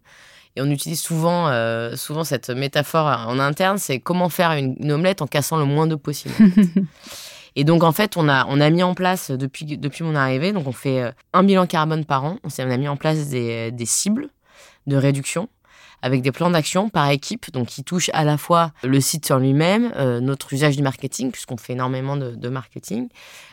Et 0.55 0.61
on 0.61 0.71
utilise 0.71 1.01
souvent, 1.01 1.49
euh, 1.49 1.97
souvent 1.97 2.25
cette 2.25 2.51
métaphore 2.51 3.07
en 3.07 3.39
interne, 3.39 3.79
c'est 3.79 4.01
comment 4.01 4.29
faire 4.29 4.53
une, 4.53 4.93
omelette 4.93 5.23
en 5.23 5.27
cassant 5.27 5.57
le 5.57 5.65
moins 5.65 5.87
de 5.87 5.95
possible. 5.95 6.35
et 7.57 7.65
donc 7.65 7.83
en 7.83 7.93
fait, 7.93 8.17
on 8.17 8.29
a, 8.29 8.47
on 8.49 8.61
a 8.61 8.69
mis 8.69 8.83
en 8.83 8.95
place 8.95 9.31
depuis, 9.31 9.65
depuis 9.65 10.05
mon 10.05 10.15
arrivée, 10.15 10.53
donc 10.53 10.67
on 10.67 10.73
fait 10.73 11.03
euh, 11.03 11.11
un 11.33 11.43
bilan 11.43 11.67
carbone 11.67 12.05
par 12.05 12.25
an, 12.25 12.39
on, 12.45 12.49
on 12.49 12.71
a 12.71 12.77
mis 12.77 12.89
en 12.89 12.97
place 12.97 13.29
des, 13.29 13.71
des 13.71 13.87
cibles 13.87 14.29
de 14.87 14.97
réduction 14.97 15.49
avec 16.03 16.23
des 16.23 16.33
plans 16.33 16.51
d'action 16.51 16.89
par 16.89 17.09
équipe, 17.09 17.51
donc 17.53 17.69
qui 17.69 17.85
touchent 17.85 18.11
à 18.13 18.25
la 18.25 18.37
fois 18.37 18.73
le 18.83 19.01
site 19.01 19.25
sur 19.25 19.39
lui-même, 19.39 19.93
euh, 19.97 20.21
notre 20.21 20.53
usage 20.53 20.77
du 20.77 20.83
marketing, 20.83 21.31
puisqu'on 21.31 21.57
fait 21.57 21.73
énormément 21.73 22.17
de, 22.17 22.49
marketing, 22.49 23.09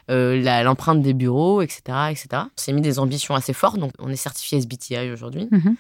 euh, 0.10 0.64
l'empreinte 0.64 1.02
des 1.02 1.14
bureaux, 1.14 1.62
etc., 1.62 1.82
etc. 2.10 2.28
On 2.34 2.48
s'est 2.56 2.74
mis 2.74 2.82
des 2.82 3.00
ambitions 3.00 3.36
assez 3.36 3.54
fortes, 3.54 3.78
donc 3.78 3.94
on 4.00 4.10
est 4.10 4.16
certifié 4.16 4.58
SBTI 4.58 5.12
aujourd'hui. 5.12 5.48
Mhm. 5.52 5.76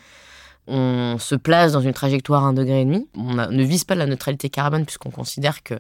On 0.67 1.17
se 1.17 1.33
place 1.33 1.71
dans 1.71 1.81
une 1.81 1.93
trajectoire 1.93 2.45
à 2.45 2.47
un 2.47 2.53
degré 2.53 2.81
et 2.81 2.85
demi. 2.85 3.07
On 3.15 3.33
ne 3.33 3.63
vise 3.63 3.85
pas 3.85 3.95
la 3.95 4.05
neutralité 4.05 4.49
carbone 4.49 4.85
puisqu'on 4.85 5.09
considère 5.09 5.63
que 5.63 5.73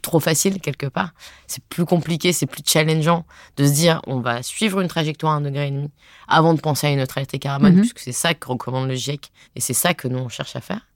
trop 0.00 0.20
facile 0.20 0.60
quelque 0.60 0.86
part. 0.86 1.10
C'est 1.46 1.62
plus 1.64 1.84
compliqué, 1.84 2.32
c'est 2.32 2.46
plus 2.46 2.62
challengeant 2.64 3.24
de 3.56 3.66
se 3.66 3.72
dire 3.72 4.00
on 4.06 4.20
va 4.20 4.42
suivre 4.42 4.80
une 4.80 4.88
trajectoire 4.88 5.32
à 5.32 5.36
un 5.36 5.40
degré 5.40 5.68
et 5.68 5.70
demi 5.70 5.90
avant 6.28 6.54
de 6.54 6.60
penser 6.60 6.86
à 6.86 6.90
une 6.90 6.98
neutralité 6.98 7.38
carbone, 7.38 7.74
mhm. 7.74 7.80
puisque 7.80 7.98
c'est 7.98 8.12
ça 8.12 8.34
que 8.34 8.48
recommande 8.48 8.88
le 8.88 8.94
GIEC 8.94 9.30
et 9.56 9.60
c'est 9.60 9.74
ça 9.74 9.94
que 9.94 10.08
nous 10.08 10.18
on 10.18 10.28
cherche 10.28 10.56
à 10.56 10.60
faire. 10.60 10.86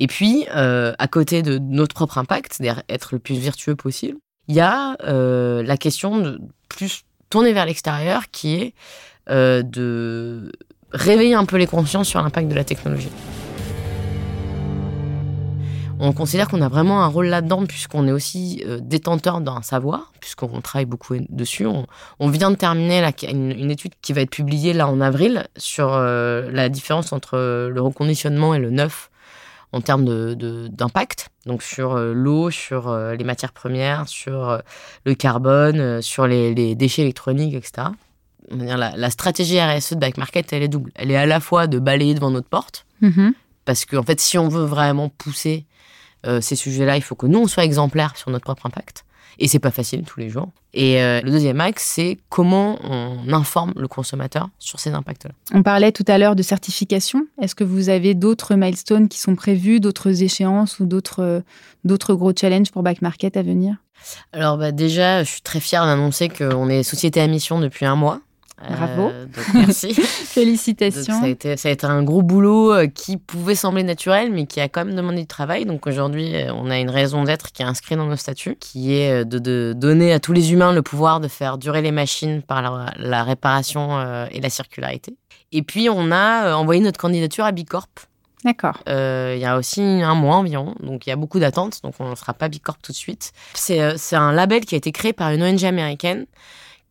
Et 0.00 0.06
puis, 0.06 0.46
euh, 0.54 0.94
à 0.98 1.06
côté 1.06 1.42
de 1.42 1.58
notre 1.58 1.94
propre 1.94 2.18
impact, 2.18 2.54
c'est-à-dire 2.54 2.82
être 2.88 3.10
le 3.12 3.18
plus 3.18 3.38
vertueux 3.38 3.76
possible, 3.76 4.18
il 4.48 4.56
y 4.56 4.60
a 4.60 4.96
euh, 5.04 5.62
la 5.62 5.76
question 5.76 6.18
de 6.18 6.40
plus 6.68 7.04
tourner 7.30 7.52
vers 7.52 7.66
l'extérieur 7.66 8.30
qui 8.30 8.56
est 8.56 8.74
euh, 9.30 9.62
de 9.62 10.52
réveiller 10.92 11.34
un 11.34 11.44
peu 11.44 11.56
les 11.56 11.66
consciences 11.66 12.08
sur 12.08 12.20
l'impact 12.20 12.48
de 12.48 12.54
la 12.54 12.64
technologie 12.64 13.10
on 16.02 16.12
considère 16.12 16.48
qu'on 16.48 16.60
a 16.62 16.68
vraiment 16.68 17.04
un 17.04 17.06
rôle 17.06 17.26
là-dedans 17.26 17.64
puisqu'on 17.64 18.08
est 18.08 18.12
aussi 18.12 18.62
euh, 18.66 18.80
détenteur 18.82 19.40
d'un 19.40 19.62
savoir, 19.62 20.12
puisqu'on 20.20 20.60
travaille 20.60 20.84
beaucoup 20.84 21.14
dessus. 21.28 21.64
On, 21.66 22.28
vient 22.28 22.50
de 22.50 22.56
terminer 22.56 23.08
une, 23.28 23.70
étude 23.70 23.92
qui 24.02 24.12
va 24.12 24.22
être 24.22 24.30
publiée 24.30 24.72
là 24.72 24.88
en 24.88 25.00
avril 25.00 25.46
sur 25.56 25.92
euh, 25.92 26.50
la 26.50 26.68
différence 26.68 27.12
entre 27.12 27.68
le 27.68 27.80
reconditionnement 27.80 28.52
et 28.52 28.58
le 28.58 28.70
neuf 28.70 29.10
en 29.70 29.80
termes 29.80 30.34
d'impact, 30.34 31.30
de, 31.46 31.50
donc 31.50 31.62
sur 31.62 31.96
l'eau, 31.96 32.50
sur 32.50 32.94
les 32.94 33.24
matières 33.24 33.52
premières, 33.52 34.06
sur 34.06 34.60
le 35.06 35.14
carbone, 35.14 36.02
sur 36.02 36.26
les, 36.26 36.74
déchets 36.74 37.02
électroniques, 37.02 37.54
etc. 37.54 37.88
La, 38.50 38.94
la, 38.94 39.10
stratégie 39.10 39.58
RSE 39.58 39.94
de 39.94 39.98
Back 39.98 40.18
Market, 40.18 40.52
elle 40.52 40.62
est 40.62 40.68
double. 40.68 40.92
Elle 40.94 41.10
est 41.10 41.16
à 41.16 41.24
la 41.24 41.40
fois 41.40 41.68
de 41.68 41.78
balayer 41.78 42.12
devant 42.12 42.30
notre 42.30 42.48
porte, 42.48 42.84
mm-hmm. 43.02 43.32
parce 43.64 43.86
qu'en 43.86 44.00
en 44.00 44.02
fait, 44.02 44.20
si 44.20 44.36
on 44.36 44.48
veut 44.48 44.64
vraiment 44.64 45.08
pousser 45.08 45.64
ces 46.40 46.56
sujets-là, 46.56 46.96
il 46.96 47.02
faut 47.02 47.14
que 47.14 47.26
nous, 47.26 47.40
on 47.40 47.46
soit 47.46 47.64
exemplaires 47.64 48.16
sur 48.16 48.30
notre 48.30 48.44
propre 48.44 48.66
impact. 48.66 49.04
Et 49.38 49.48
c'est 49.48 49.58
pas 49.58 49.70
facile 49.70 50.02
tous 50.02 50.20
les 50.20 50.28
jours. 50.28 50.50
Et 50.74 51.02
euh, 51.02 51.20
le 51.20 51.30
deuxième 51.30 51.60
axe, 51.60 51.84
c'est 51.84 52.18
comment 52.28 52.78
on 52.82 53.32
informe 53.32 53.72
le 53.76 53.88
consommateur 53.88 54.48
sur 54.58 54.80
ces 54.80 54.90
impacts-là. 54.90 55.32
On 55.52 55.62
parlait 55.62 55.92
tout 55.92 56.04
à 56.06 56.18
l'heure 56.18 56.36
de 56.36 56.42
certification. 56.42 57.26
Est-ce 57.40 57.54
que 57.54 57.64
vous 57.64 57.88
avez 57.88 58.14
d'autres 58.14 58.54
milestones 58.54 59.08
qui 59.08 59.18
sont 59.18 59.34
prévus, 59.34 59.80
d'autres 59.80 60.22
échéances 60.22 60.80
ou 60.80 60.86
d'autres, 60.86 61.22
euh, 61.22 61.40
d'autres 61.84 62.14
gros 62.14 62.32
challenges 62.38 62.70
pour 62.70 62.82
Back 62.82 63.02
Market 63.02 63.36
à 63.36 63.42
venir? 63.42 63.76
Alors 64.32 64.58
bah 64.58 64.72
déjà, 64.72 65.22
je 65.22 65.30
suis 65.30 65.42
très 65.42 65.60
fière 65.60 65.84
d'annoncer 65.86 66.28
qu'on 66.28 66.68
est 66.68 66.82
société 66.82 67.20
à 67.20 67.26
mission 67.28 67.60
depuis 67.60 67.86
un 67.86 67.94
mois. 67.94 68.20
Bravo. 68.68 69.08
Euh, 69.08 69.26
merci. 69.54 69.94
Félicitations. 69.94 71.20
ça, 71.20 71.24
a 71.24 71.28
été, 71.28 71.56
ça 71.56 71.68
a 71.68 71.72
été 71.72 71.86
un 71.86 72.02
gros 72.02 72.22
boulot 72.22 72.72
euh, 72.72 72.86
qui 72.86 73.16
pouvait 73.16 73.54
sembler 73.54 73.82
naturel, 73.82 74.32
mais 74.32 74.46
qui 74.46 74.60
a 74.60 74.68
quand 74.68 74.84
même 74.84 74.94
demandé 74.94 75.20
du 75.20 75.26
travail. 75.26 75.64
Donc 75.64 75.86
aujourd'hui, 75.86 76.34
euh, 76.34 76.52
on 76.54 76.70
a 76.70 76.78
une 76.78 76.90
raison 76.90 77.24
d'être 77.24 77.52
qui 77.52 77.62
est 77.62 77.64
inscrite 77.64 77.98
dans 77.98 78.06
nos 78.06 78.16
statuts, 78.16 78.56
qui 78.56 78.94
est 78.94 79.24
de, 79.24 79.72
donner 79.72 80.12
à 80.12 80.20
tous 80.20 80.32
les 80.32 80.52
humains 80.52 80.72
le 80.72 80.82
pouvoir 80.82 81.20
de 81.20 81.28
faire 81.28 81.58
durer 81.58 81.82
les 81.82 81.92
machines 81.92 82.42
par 82.42 82.92
la, 82.96 83.24
réparation 83.24 84.26
et 84.30 84.40
la 84.40 84.50
circularité. 84.50 85.16
Et 85.52 85.62
puis, 85.62 85.88
on 85.88 86.10
a 86.10 86.54
envoyé 86.54 86.80
notre 86.80 86.98
candidature 86.98 87.44
à 87.44 87.52
Bicorp. 87.52 87.88
D'accord. 88.44 88.78
il 88.86 89.38
y 89.38 89.44
a 89.44 89.56
aussi 89.56 89.80
un 89.80 90.14
mois 90.14 90.36
environ, 90.36 90.74
donc 90.80 91.06
il 91.06 91.10
y 91.10 91.12
a 91.12 91.16
beaucoup 91.16 91.38
d'attentes, 91.38 91.80
donc 91.84 91.94
on 92.00 92.10
ne 92.10 92.14
sera 92.16 92.34
pas 92.34 92.48
Bicorp 92.48 92.78
tout 92.82 92.92
de 92.92 92.96
suite. 92.96 93.32
C'est 93.54 94.16
un 94.16 94.32
label 94.32 94.64
qui 94.64 94.74
a 94.74 94.78
été 94.78 94.92
créé 94.92 95.12
par 95.12 95.30
une 95.30 95.42
ONG 95.42 95.64
américaine 95.64 96.26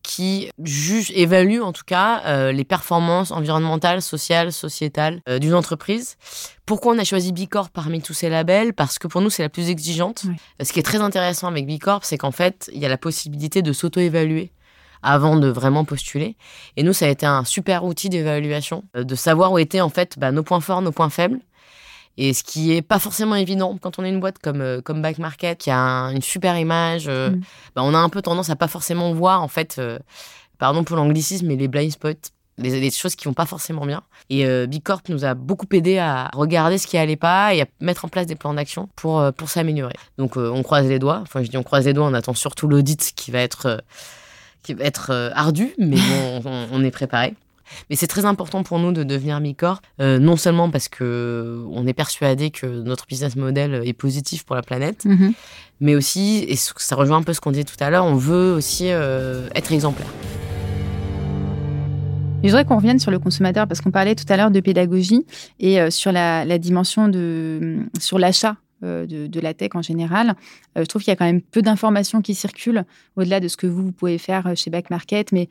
qui 0.03 0.49
juge, 0.63 1.11
évalue 1.15 1.61
en 1.61 1.71
tout 1.73 1.83
cas 1.85 2.23
euh, 2.25 2.51
les 2.51 2.63
performances 2.63 3.31
environnementales, 3.31 4.01
sociales, 4.01 4.51
sociétales 4.51 5.21
euh, 5.29 5.39
d'une 5.39 5.53
entreprise. 5.53 6.17
Pourquoi 6.65 6.93
on 6.93 6.99
a 6.99 7.03
choisi 7.03 7.31
Bicorp 7.31 7.69
parmi 7.69 8.01
tous 8.01 8.13
ces 8.13 8.29
labels? 8.29 8.73
Parce 8.73 8.99
que 8.99 9.07
pour 9.07 9.21
nous, 9.21 9.29
c'est 9.29 9.43
la 9.43 9.49
plus 9.49 9.69
exigeante. 9.69 10.23
Ce 10.61 10.71
qui 10.71 10.79
est 10.79 10.83
très 10.83 11.01
intéressant 11.01 11.47
avec 11.47 11.65
Bicorp, 11.65 12.05
c'est 12.05 12.17
qu'en 12.17 12.31
fait, 12.31 12.69
il 12.73 12.79
y 12.79 12.85
a 12.85 12.89
la 12.89 12.97
possibilité 12.97 13.61
de 13.61 13.73
s'auto-évaluer 13.73 14.51
avant 15.03 15.35
de 15.35 15.47
vraiment 15.47 15.85
postuler. 15.85 16.35
Et 16.77 16.83
nous, 16.83 16.93
ça 16.93 17.05
a 17.05 17.09
été 17.09 17.25
un 17.25 17.43
super 17.43 17.83
outil 17.83 18.09
d'évaluation, 18.09 18.83
euh, 18.95 19.03
de 19.03 19.15
savoir 19.15 19.51
où 19.51 19.57
étaient 19.57 19.81
en 19.81 19.89
fait 19.89 20.17
bah, 20.17 20.31
nos 20.31 20.43
points 20.43 20.61
forts, 20.61 20.81
nos 20.81 20.91
points 20.91 21.09
faibles, 21.09 21.39
et 22.17 22.33
ce 22.33 22.43
qui 22.43 22.73
est 22.73 22.81
pas 22.81 22.99
forcément 22.99 23.35
évident 23.35 23.77
quand 23.79 23.99
on 23.99 24.03
est 24.03 24.09
une 24.09 24.19
boîte 24.19 24.39
comme, 24.39 24.61
euh, 24.61 24.81
comme 24.81 25.01
Back 25.01 25.17
Market, 25.17 25.57
qui 25.57 25.71
a 25.71 25.77
une 26.13 26.21
super 26.21 26.57
image, 26.57 27.05
euh, 27.07 27.31
mm. 27.31 27.41
bah, 27.75 27.81
on 27.83 27.93
a 27.93 27.97
un 27.97 28.09
peu 28.09 28.21
tendance 28.21 28.49
à 28.49 28.55
pas 28.55 28.67
forcément 28.67 29.13
voir, 29.13 29.41
en 29.41 29.47
fait, 29.47 29.77
euh, 29.79 29.97
pardon 30.59 30.83
pour 30.83 30.97
l'anglicisme, 30.97 31.47
mais 31.47 31.55
les 31.55 31.67
blind 31.67 31.91
spots, 31.91 32.29
les, 32.57 32.91
choses 32.91 33.15
qui 33.15 33.25
vont 33.25 33.33
pas 33.33 33.45
forcément 33.45 33.85
bien. 33.85 34.03
Et 34.29 34.45
Bicorp 34.67 35.01
nous 35.09 35.25
a 35.25 35.33
beaucoup 35.33 35.65
aidé 35.71 35.97
à 35.97 36.29
regarder 36.33 36.77
ce 36.77 36.85
qui 36.85 36.95
allait 36.95 37.15
pas 37.15 37.55
et 37.55 37.61
à 37.61 37.65
mettre 37.79 38.05
en 38.05 38.07
place 38.07 38.27
des 38.27 38.35
plans 38.35 38.53
d'action 38.53 38.87
pour, 38.95 39.33
pour 39.33 39.49
s'améliorer. 39.49 39.95
Donc 40.19 40.37
on 40.37 40.61
croise 40.61 40.87
les 40.87 40.99
doigts, 40.99 41.21
enfin 41.23 41.41
je 41.41 41.49
dis 41.49 41.57
on 41.57 41.63
croise 41.63 41.87
les 41.87 41.93
doigts, 41.93 42.05
on 42.05 42.13
attend 42.13 42.35
surtout 42.35 42.67
l'audit 42.67 43.13
qui 43.15 43.31
va 43.31 43.39
être, 43.39 43.81
qui 44.61 44.75
va 44.75 44.83
être 44.83 45.31
ardu, 45.33 45.73
mais 45.79 45.95
bon, 45.95 46.67
on 46.71 46.83
est 46.83 46.91
préparé. 46.91 47.33
Mais 47.89 47.95
c'est 47.95 48.07
très 48.07 48.25
important 48.25 48.63
pour 48.63 48.79
nous 48.79 48.91
de 48.91 49.03
devenir 49.03 49.39
Micor, 49.39 49.81
euh, 49.99 50.19
non 50.19 50.37
seulement 50.37 50.69
parce 50.69 50.89
que 50.89 51.65
on 51.71 51.87
est 51.87 51.93
persuadé 51.93 52.51
que 52.51 52.65
notre 52.65 53.05
business 53.07 53.35
model 53.35 53.81
est 53.85 53.93
positif 53.93 54.43
pour 54.43 54.55
la 54.55 54.61
planète, 54.61 55.05
mhm. 55.05 55.33
mais 55.79 55.95
aussi, 55.95 56.45
et 56.47 56.55
ça 56.55 56.95
rejoint 56.95 57.17
un 57.17 57.23
peu 57.23 57.33
ce 57.33 57.41
qu'on 57.41 57.51
disait 57.51 57.63
tout 57.63 57.81
à 57.81 57.89
l'heure, 57.89 58.05
on 58.05 58.15
veut 58.15 58.53
aussi 58.53 58.87
euh, 58.89 59.47
être 59.55 59.71
exemplaire. 59.71 60.09
Je 62.43 62.47
voudrais 62.47 62.65
qu'on 62.65 62.77
revienne 62.77 62.97
sur 62.97 63.11
le 63.11 63.19
consommateur 63.19 63.67
parce 63.67 63.81
qu'on 63.81 63.91
parlait 63.91 64.15
tout 64.15 64.25
à 64.29 64.35
l'heure 64.35 64.49
de 64.49 64.59
pédagogie 64.59 65.25
et 65.59 65.79
euh, 65.79 65.91
sur 65.91 66.11
la, 66.11 66.43
la, 66.43 66.57
dimension 66.57 67.07
de 67.07 67.77
sur 67.99 68.17
l'achat 68.17 68.55
euh, 68.83 69.05
de, 69.05 69.39
la 69.39 69.53
tech 69.53 69.71
en 69.75 69.83
général. 69.83 70.33
Euh, 70.75 70.81
je 70.81 70.85
trouve 70.85 71.03
qu'il 71.03 71.11
y 71.11 71.13
a 71.13 71.15
quand 71.15 71.25
même 71.25 71.41
peu 71.41 71.61
d'informations 71.61 72.21
qui 72.21 72.33
circulent 72.33 72.83
au-delà 73.15 73.39
de 73.39 73.47
ce 73.47 73.55
que 73.55 73.67
vous, 73.67 73.91
pouvez 73.91 74.17
faire 74.17 74.47
euh, 74.47 74.55
chez 74.55 74.71
Back 74.71 74.89
Market, 74.89 75.31
mais 75.31 75.49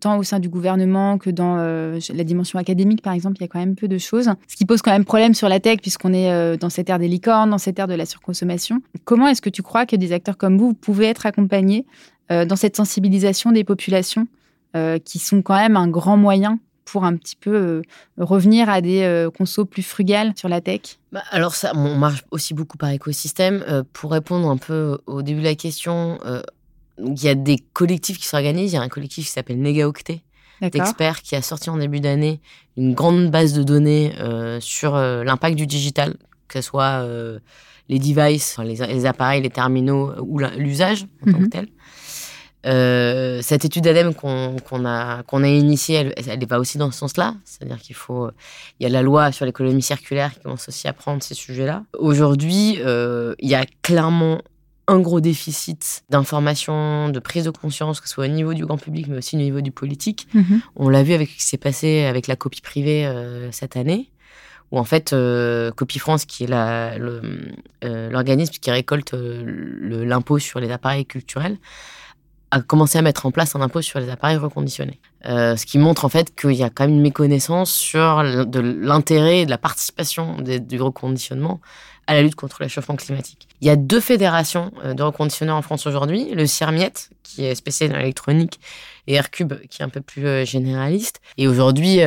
tant 0.00 0.18
au 0.18 0.22
sein 0.22 0.40
du 0.40 0.48
gouvernement 0.48 1.18
que 1.18 1.28
dans 1.28 1.56
la 1.56 2.24
dimension 2.24 2.58
académique, 2.58 3.02
par 3.02 3.12
exemple, 3.12 3.36
il 3.38 3.42
y 3.42 3.44
a 3.44 3.48
quand 3.48 3.58
même 3.58 3.74
peu 3.74 3.88
de 3.88 3.98
choses. 3.98 4.30
Ce 4.48 4.56
qui 4.56 4.64
pose 4.64 4.80
quand 4.80 4.90
même 4.90 5.04
problème 5.04 5.34
sur 5.34 5.50
la 5.50 5.60
tech, 5.60 5.80
puisqu'on 5.82 6.14
est 6.14 6.56
dans 6.56 6.70
cette 6.70 6.88
ère 6.88 6.98
des 6.98 7.08
licornes, 7.08 7.50
dans 7.50 7.58
cette 7.58 7.78
ère 7.78 7.86
de 7.86 7.92
la 7.94 8.06
surconsommation. 8.06 8.80
Comment 9.04 9.28
est-ce 9.28 9.42
que 9.42 9.50
tu 9.50 9.62
crois 9.62 9.84
que 9.84 9.94
des 9.94 10.12
acteurs 10.12 10.38
comme 10.38 10.56
vous, 10.56 10.68
vous 10.68 10.74
pouvez 10.74 11.06
être 11.06 11.26
accompagnés 11.26 11.84
dans 12.30 12.56
cette 12.56 12.74
sensibilisation 12.74 13.52
des 13.52 13.64
populations 13.64 14.26
qui 15.04 15.18
sont 15.18 15.42
quand 15.42 15.56
même 15.56 15.76
un 15.76 15.88
grand 15.88 16.16
moyen 16.16 16.58
pour 16.86 17.04
un 17.04 17.16
petit 17.16 17.36
peu 17.36 17.54
euh, 17.54 17.82
revenir 18.16 18.70
à 18.70 18.80
des 18.80 19.02
euh, 19.02 19.28
consos 19.30 19.66
plus 19.66 19.82
frugales 19.82 20.32
sur 20.36 20.48
la 20.48 20.62
tech? 20.62 20.98
Bah, 21.12 21.22
Alors 21.30 21.54
ça, 21.54 21.72
on 21.74 21.96
marche 21.96 22.24
aussi 22.30 22.54
beaucoup 22.54 22.78
par 22.78 22.88
écosystème. 22.90 23.62
Euh, 23.68 23.82
pour 23.92 24.12
répondre 24.12 24.48
un 24.48 24.56
peu 24.56 24.98
au 25.06 25.20
début 25.20 25.40
de 25.40 25.44
la 25.44 25.56
question, 25.56 26.18
il 26.98 27.22
y 27.22 27.28
a 27.28 27.34
des 27.34 27.58
collectifs 27.74 28.18
qui 28.18 28.26
s'organisent. 28.26 28.72
Il 28.72 28.76
y 28.76 28.78
a 28.78 28.82
un 28.82 28.88
collectif 28.88 29.26
qui 29.26 29.30
s'appelle 29.30 29.60
Negaoctet 29.60 30.22
d'experts 30.62 31.20
qui 31.20 31.36
a 31.36 31.42
sorti 31.42 31.68
en 31.68 31.76
début 31.76 32.00
d'année 32.00 32.40
une 32.78 32.94
grande 32.94 33.30
base 33.30 33.52
de 33.52 33.62
données 33.62 34.14
sur 34.60 34.96
l'impact 34.96 35.56
du 35.56 35.66
digital, 35.66 36.16
que 36.48 36.60
ce 36.60 36.66
soit 36.66 37.06
les 37.88 37.98
devices, 37.98 38.58
les, 38.58 39.06
appareils, 39.06 39.42
les 39.42 39.50
terminaux 39.50 40.12
ou 40.22 40.38
l'usage 40.38 41.06
en 41.22 41.32
tant 41.32 41.38
que 41.38 41.42
mhm. 41.42 41.50
tel. 41.50 41.68
Euh, 42.66 43.40
cette 43.42 43.64
étude 43.64 43.84
d'ADEME 43.84 44.14
qu'on 44.14 44.84
a, 44.84 45.22
qu'on 45.22 45.44
a 45.44 45.48
initiée, 45.48 45.96
elle, 45.96 46.14
elle, 46.16 46.46
va 46.46 46.58
aussi 46.58 46.78
dans 46.78 46.90
ce 46.90 46.98
sens-là. 46.98 47.34
C'est-à-dire 47.44 47.78
qu'il 47.78 47.94
faut. 47.94 48.30
Il 48.80 48.84
y 48.84 48.86
a 48.86 48.88
la 48.88 49.02
loi 49.02 49.30
sur 49.32 49.46
l'économie 49.46 49.82
circulaire 49.82 50.34
qui 50.34 50.40
commence 50.40 50.68
aussi 50.68 50.88
à 50.88 50.92
prendre 50.92 51.22
ces 51.22 51.34
sujets-là. 51.34 51.84
Aujourd'hui, 51.98 52.78
euh, 52.84 53.34
il 53.38 53.48
y 53.48 53.54
a 53.54 53.64
clairement 53.82 54.40
un 54.88 55.00
gros 55.00 55.20
déficit 55.20 56.04
d'information, 56.10 57.08
de 57.08 57.18
prise 57.18 57.44
de 57.44 57.50
conscience, 57.50 58.00
que 58.00 58.08
ce 58.08 58.14
soit 58.14 58.26
au 58.26 58.28
niveau 58.28 58.54
du 58.54 58.64
grand 58.64 58.78
public, 58.78 59.06
mais 59.08 59.18
aussi 59.18 59.36
au 59.36 59.40
niveau 59.40 59.60
du 59.60 59.72
politique. 59.72 60.28
Mm-hmm. 60.34 60.60
On 60.76 60.88
l'a 60.88 61.02
vu 61.02 61.12
avec 61.12 61.30
ce 61.30 61.36
qui 61.36 61.44
s'est 61.44 61.58
passé 61.58 62.04
avec 62.04 62.26
la 62.26 62.36
copie 62.36 62.60
privée 62.60 63.06
euh, 63.06 63.50
cette 63.52 63.76
année 63.76 64.10
où 64.72 64.80
en 64.80 64.84
fait 64.84 65.14
Copie 65.76 66.00
France, 66.00 66.24
qui 66.24 66.42
est 66.42 66.48
l'organisme 66.48 68.52
qui 68.60 68.70
récolte 68.72 69.14
l'impôt 69.14 70.40
sur 70.40 70.58
les 70.58 70.72
appareils 70.72 71.06
culturels, 71.06 71.56
a 72.50 72.60
commencé 72.60 72.98
à 72.98 73.02
mettre 73.02 73.26
en 73.26 73.30
place 73.30 73.56
un 73.56 73.60
impôt 73.60 73.82
sur 73.82 73.98
les 73.98 74.08
appareils 74.08 74.36
reconditionnés. 74.36 75.00
Euh, 75.26 75.56
ce 75.56 75.66
qui 75.66 75.78
montre 75.78 76.04
en 76.04 76.08
fait 76.08 76.34
qu'il 76.34 76.52
y 76.52 76.62
a 76.62 76.70
quand 76.70 76.84
même 76.84 76.94
une 76.94 77.02
méconnaissance 77.02 77.72
sur 77.72 78.22
l'intérêt 78.22 79.40
et 79.40 79.46
de 79.46 79.50
la 79.50 79.58
participation 79.58 80.36
du 80.40 80.80
reconditionnement 80.80 81.60
à 82.06 82.14
la 82.14 82.22
lutte 82.22 82.36
contre 82.36 82.58
le 82.60 82.66
réchauffement 82.66 82.94
climatique. 82.94 83.48
Il 83.60 83.66
y 83.66 83.70
a 83.70 83.74
deux 83.74 83.98
fédérations 83.98 84.70
euh, 84.84 84.94
de 84.94 85.02
reconditionneurs 85.02 85.56
en 85.56 85.62
France 85.62 85.88
aujourd'hui, 85.88 86.30
le 86.32 86.46
CIRMIET, 86.46 86.92
qui 87.24 87.44
est 87.44 87.56
spécialisé 87.56 87.92
dans 87.92 87.98
l'électronique, 87.98 88.60
et 89.08 89.14
Aircube, 89.14 89.54
qui 89.68 89.82
est 89.82 89.84
un 89.84 89.88
peu 89.88 90.00
plus 90.00 90.26
euh, 90.26 90.44
généraliste. 90.44 91.20
Et 91.36 91.48
aujourd'hui, 91.48 91.98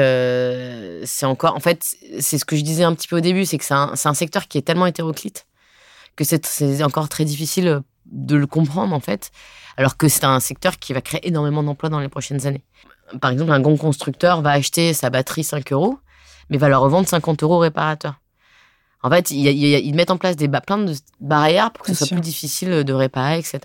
c'est 1.04 1.26
encore, 1.26 1.56
en 1.56 1.60
fait, 1.60 1.96
c'est 2.20 2.38
ce 2.38 2.46
que 2.46 2.56
je 2.56 2.62
disais 2.62 2.84
un 2.84 2.96
petit 2.96 3.10
peu 3.10 3.18
au 3.18 3.22
début, 3.22 3.46
c'est 3.46 3.58
que 3.58 3.66
c'est 3.66 3.74
un, 3.74 4.14
secteur 4.14 4.48
qui 4.48 4.58
est 4.58 4.62
tellement 4.62 4.86
hétéroclite 4.86 5.46
que 6.16 6.26
c'est 6.26 6.84
encore 6.84 7.08
très 7.08 7.24
difficile 7.24 7.82
de 8.12 8.36
le 8.36 8.48
comprendre 8.48 8.94
en 8.94 9.00
fait 9.00 9.32
alors 9.80 9.96
que 9.96 10.10
c'est 10.10 10.26
un 10.26 10.42
secteur 10.42 10.78
qui 10.78 10.92
va 10.92 11.00
créer 11.00 11.26
énormément 11.26 11.64
d'emplois 11.64 11.88
dans 11.88 12.02
les 12.02 12.10
prochaines 12.10 12.46
années. 12.46 12.66
Par 13.22 13.32
exemple, 13.32 13.52
un 13.54 13.62
grand 13.62 13.78
constructeur 13.78 14.42
va 14.42 14.52
acheter 14.52 14.94
sa 14.94 15.10
batterie 15.10 15.46
5 15.46 15.72
euros, 15.72 15.98
mais 16.50 16.58
va 16.58 16.68
la 16.68 16.78
revendre 16.78 17.08
50 17.08 17.44
euros 17.44 17.56
au 17.56 17.60
réparateur. 17.60 18.20
En 19.02 19.10
fait, 19.10 19.32
ils, 19.32 19.96
mettent 19.96 20.12
en 20.12 20.18
place 20.18 20.36
des 20.36 20.50
plein 20.50 20.80
de 20.80 20.94
barrières 21.22 21.72
pour 21.72 21.86
que 21.86 21.94
ce 21.94 22.06
soit 22.06 22.18
plus 22.18 22.22
difficile 22.22 22.84
de 22.84 22.94
réparer, 22.94 23.40
etc. 23.40 23.60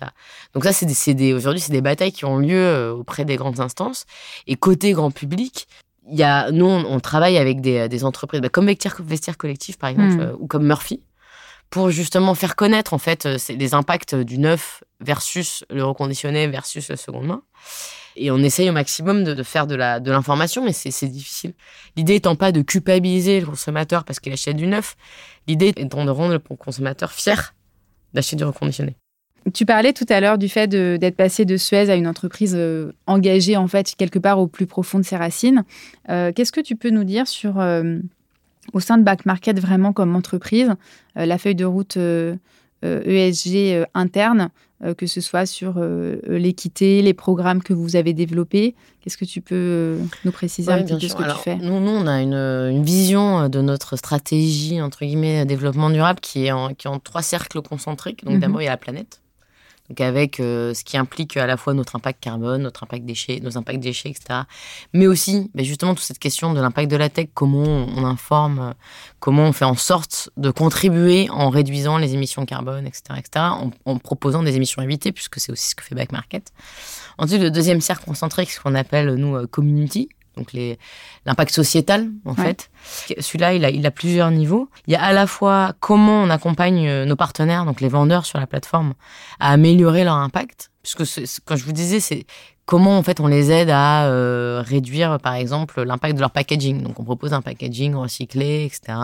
Donc 0.53 0.63
ça, 0.63 0.71
c'est 0.71 1.13
des, 1.13 1.33
aujourd'hui, 1.33 1.59
c'est 1.59 1.73
des 1.73 1.81
batailles 1.81 2.13
qui 2.13 2.23
ont 2.23 2.37
lieu 2.37 2.55
euh, 2.55 2.93
auprès 2.93 3.25
des 3.25 3.35
grandes 3.35 3.59
instances. 3.59 4.05
Et 4.47 4.55
côté 4.55 4.93
grand 4.93 5.11
public, 5.11 5.67
il 6.09 6.17
y 6.17 6.23
a, 6.23 6.49
nous, 6.51 6.65
on, 6.65 6.99
travaille 7.01 7.37
avec 7.37 7.59
des, 7.59 8.05
entreprises 8.05 8.39
bah, 8.39 8.47
comme 8.47 8.67
Vestiaire, 8.67 8.95
Vestiaire 8.99 9.37
Collectif, 9.37 9.77
par 9.77 9.89
exemple, 9.89 10.15
hmm. 10.15 10.21
euh, 10.21 10.37
ou 10.39 10.47
comme 10.47 10.65
Murphy, 10.65 11.01
pour 11.69 11.89
justement 11.89 12.35
faire 12.35 12.55
connaître 12.55 12.93
en 12.93 12.97
fait 12.97 13.25
euh, 13.25 13.37
les 13.49 13.73
impacts 13.73 14.15
du 14.15 14.37
neuf 14.37 14.83
versus 15.01 15.63
le 15.69 15.83
reconditionné 15.83 16.47
versus 16.47 16.89
le 16.89 16.95
seconde 16.95 17.27
main. 17.27 17.41
Et 18.15 18.31
on 18.31 18.37
essaye 18.37 18.69
au 18.69 18.73
maximum 18.73 19.23
de, 19.23 19.43
faire 19.43 19.67
de 19.67 19.75
l'information, 19.75 20.61
de 20.61 20.67
mais 20.67 20.73
c'est 20.73 21.07
difficile. 21.07 21.53
L'idée 21.97 22.15
étant 22.15 22.35
pas 22.35 22.53
de 22.53 22.61
culpabiliser 22.61 23.41
le 23.41 23.45
consommateur 23.45 24.05
parce 24.05 24.21
qu'il 24.21 24.31
achète 24.31 24.55
du 24.55 24.67
neuf, 24.67 24.95
l'idée 25.47 25.73
étant 25.75 26.05
de 26.05 26.11
rendre 26.11 26.31
le 26.31 26.39
consommateur 26.39 27.11
fier 27.11 27.53
d'acheter 28.13 28.37
du 28.37 28.45
reconditionné. 28.45 28.95
Tu 29.53 29.65
parlais 29.65 29.93
tout 29.93 30.05
à 30.09 30.19
l'heure 30.21 30.39
du 30.39 30.49
fait 30.49 30.67
d'être 30.67 31.15
passé 31.15 31.45
de 31.45 31.55
Suez 31.55 31.89
à 31.91 31.95
une 31.95 32.07
entreprise 32.07 32.55
euh, 32.55 32.93
engagée 33.05 33.57
en 33.57 33.67
fait 33.67 33.93
quelque 33.95 34.17
part 34.17 34.39
au 34.39 34.47
plus 34.47 34.65
profond 34.65 34.97
de 34.97 35.03
ses 35.03 35.17
racines. 35.17 35.63
Euh, 36.09 36.31
qu'est-ce 36.31 36.51
que 36.51 36.61
tu 36.61 36.75
peux 36.75 36.89
nous 36.89 37.03
dire 37.03 37.27
sur 37.27 37.59
au 38.73 38.79
sein 38.79 38.97
de 38.97 39.03
Back 39.03 39.25
Market 39.25 39.59
vraiment 39.59 39.93
comme 39.93 40.15
entreprise, 40.15 40.73
la 41.15 41.37
feuille 41.37 41.55
de 41.55 41.65
route 41.65 41.97
ESG 42.83 43.55
e 43.55 43.85
interne, 43.93 44.49
que 44.97 45.07
ce 45.07 45.21
soit 45.21 45.45
sur 45.45 45.75
l'équité, 46.27 47.01
les 47.01 47.13
programmes 47.13 47.63
que 47.63 47.73
vous 47.73 47.95
avez 47.95 48.13
développés. 48.13 48.75
Qu'est-ce 49.01 49.17
que 49.17 49.25
tu 49.25 49.41
peux 49.41 49.97
nous 50.25 50.31
préciser 50.31 50.71
un 50.71 50.83
petit 50.83 50.93
peu 50.93 51.07
ce 51.07 51.15
que 51.15 51.23
tu 51.23 51.39
fais? 51.39 51.55
nous, 51.57 51.79
nous, 51.79 51.91
on 51.91 52.07
a 52.07 52.21
une, 52.21 52.33
une, 52.33 52.83
vision 52.83 53.49
de 53.49 53.61
notre 53.61 53.95
stratégie, 53.95 54.81
entre 54.81 55.05
guillemets, 55.05 55.45
développement 55.45 55.89
durable 55.89 56.19
qui 56.19 56.45
est 56.45 56.51
en, 56.51 56.73
qui 56.73 56.87
est 56.87 56.89
en 56.89 56.99
trois 56.99 57.21
cercles 57.21 57.61
concentriques. 57.61 58.25
Donc 58.25 58.35
mhm. 58.35 58.41
d'abord, 58.41 58.61
il 58.61 58.65
y 58.65 58.67
a 58.67 58.71
la 58.71 58.77
planète 58.77 59.21
donc 59.89 60.01
avec 60.01 60.39
euh, 60.39 60.73
ce 60.73 60.83
qui 60.83 60.97
implique 60.97 61.37
à 61.37 61.45
la 61.45 61.57
fois 61.57 61.73
notre 61.73 61.95
impact 61.95 62.23
carbone, 62.23 62.63
notre 62.63 62.83
impact 62.83 63.05
déchets, 63.05 63.39
nos 63.41 63.57
impacts 63.57 63.79
déchets, 63.79 64.09
etc. 64.09 64.41
Mais 64.93 65.07
aussi, 65.07 65.51
ben 65.53 65.63
justement, 65.65 65.93
toute 65.93 66.03
cette 66.03 66.19
question 66.19 66.53
de 66.53 66.61
l'impact 66.61 66.89
de 66.89 66.95
la 66.95 67.09
tech, 67.09 67.27
comment 67.33 67.63
on 67.63 68.03
informe, 68.03 68.73
comment 69.19 69.43
on 69.43 69.53
fait 69.53 69.65
en 69.65 69.75
sorte 69.75 70.29
de 70.37 70.49
contribuer 70.49 71.29
en 71.29 71.49
réduisant 71.49 71.97
les 71.97 72.13
émissions 72.15 72.45
carbone, 72.45 72.87
etc., 72.87 73.03
etc., 73.17 73.45
en, 73.85 73.97
proposant 73.97 74.43
des 74.43 74.55
émissions 74.55 74.81
évitées, 74.81 75.11
puisque 75.11 75.39
c'est 75.39 75.51
aussi 75.51 75.69
ce 75.69 75.75
que 75.75 75.83
fait 75.83 75.95
Back 75.95 76.11
Market. 76.11 76.51
Ensuite, 77.17 77.41
le 77.41 77.51
deuxième 77.51 77.81
cercle 77.81 78.05
concentré, 78.05 78.45
ce 78.45 78.59
qu'on 78.59 78.75
appelle, 78.75 79.15
nous, 79.15 79.35
euh, 79.35 79.47
community, 79.47 80.09
donc 80.37 80.53
l'impact 81.25 81.53
sociétal 81.53 82.09
en 82.25 82.35
fait. 82.35 82.69
Celui-là, 83.19 83.53
il 83.53 83.65
a, 83.65 83.69
il 83.69 83.85
a 83.85 83.91
plusieurs 83.91 84.31
niveaux. 84.31 84.69
Il 84.87 84.93
y 84.93 84.95
a 84.95 85.03
à 85.03 85.13
la 85.13 85.27
fois 85.27 85.73
comment 85.79 86.21
on 86.23 86.29
accompagne 86.29 86.87
euh, 86.87 87.05
nos 87.05 87.15
partenaires, 87.15 87.65
donc 87.65 87.81
les 87.81 87.89
vendeurs 87.89 88.25
sur 88.25 88.39
la 88.39 88.47
plateforme, 88.47 88.93
à 89.39 89.51
améliorer 89.51 90.03
leur 90.03 90.15
impact, 90.15 90.71
puisque 90.83 91.03
quand 91.45 91.55
je 91.55 91.63
vous 91.63 91.71
disais, 91.71 91.99
c'est 91.99 92.25
comment 92.65 92.97
en 92.97 93.03
fait 93.03 93.19
on 93.19 93.27
les 93.27 93.51
aide 93.51 93.69
à 93.69 94.05
euh, 94.05 94.63
réduire 94.65 95.19
par 95.19 95.35
exemple 95.35 95.83
l'impact 95.83 96.15
de 96.15 96.21
leur 96.21 96.31
packaging. 96.31 96.81
Donc 96.81 96.99
on 96.99 97.03
propose 97.03 97.33
un 97.33 97.41
packaging 97.41 97.95
recyclé, 97.95 98.65
etc. 98.65 98.97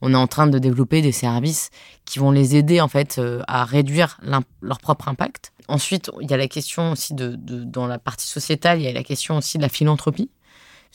On 0.00 0.12
est 0.12 0.16
en 0.16 0.26
train 0.26 0.46
de 0.46 0.58
développer 0.58 1.02
des 1.02 1.12
services 1.12 1.70
qui 2.04 2.18
vont 2.18 2.30
les 2.30 2.56
aider 2.56 2.80
en 2.80 2.88
fait 2.88 3.18
euh, 3.18 3.42
à 3.48 3.64
réduire 3.64 4.18
leur 4.60 4.78
propre 4.78 5.08
impact. 5.08 5.52
Ensuite, 5.68 6.10
il 6.20 6.30
y 6.30 6.34
a 6.34 6.36
la 6.36 6.48
question 6.48 6.92
aussi 6.92 7.14
de, 7.14 7.34
de, 7.34 7.64
dans 7.64 7.86
la 7.86 7.98
partie 7.98 8.28
sociétale, 8.28 8.80
il 8.80 8.84
y 8.84 8.88
a 8.88 8.92
la 8.92 9.02
question 9.02 9.36
aussi 9.36 9.58
de 9.58 9.62
la 9.62 9.68
philanthropie 9.68 10.30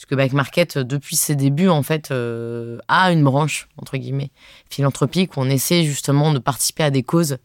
que 0.06 0.16
Back 0.16 0.34
Market, 0.34 0.78
euh, 0.78 0.84
depuis 0.84 1.16
ses 1.16 1.36
débuts, 1.36 1.70
en 1.70 1.84
fait, 1.84 2.12
euh, 2.12 2.80
a 2.88 3.12
une 3.12 3.24
branche, 3.24 3.68
entre 3.78 3.98
guillemets, 3.98 4.32
philanthropique, 4.70 5.38
où 5.38 5.42
on 5.42 5.50
essaie 5.50 5.84
justement 5.84 6.34
de 6.34 6.40
participer 6.40 6.84
à 6.84 6.90
des 6.90 7.04
causes 7.04 7.38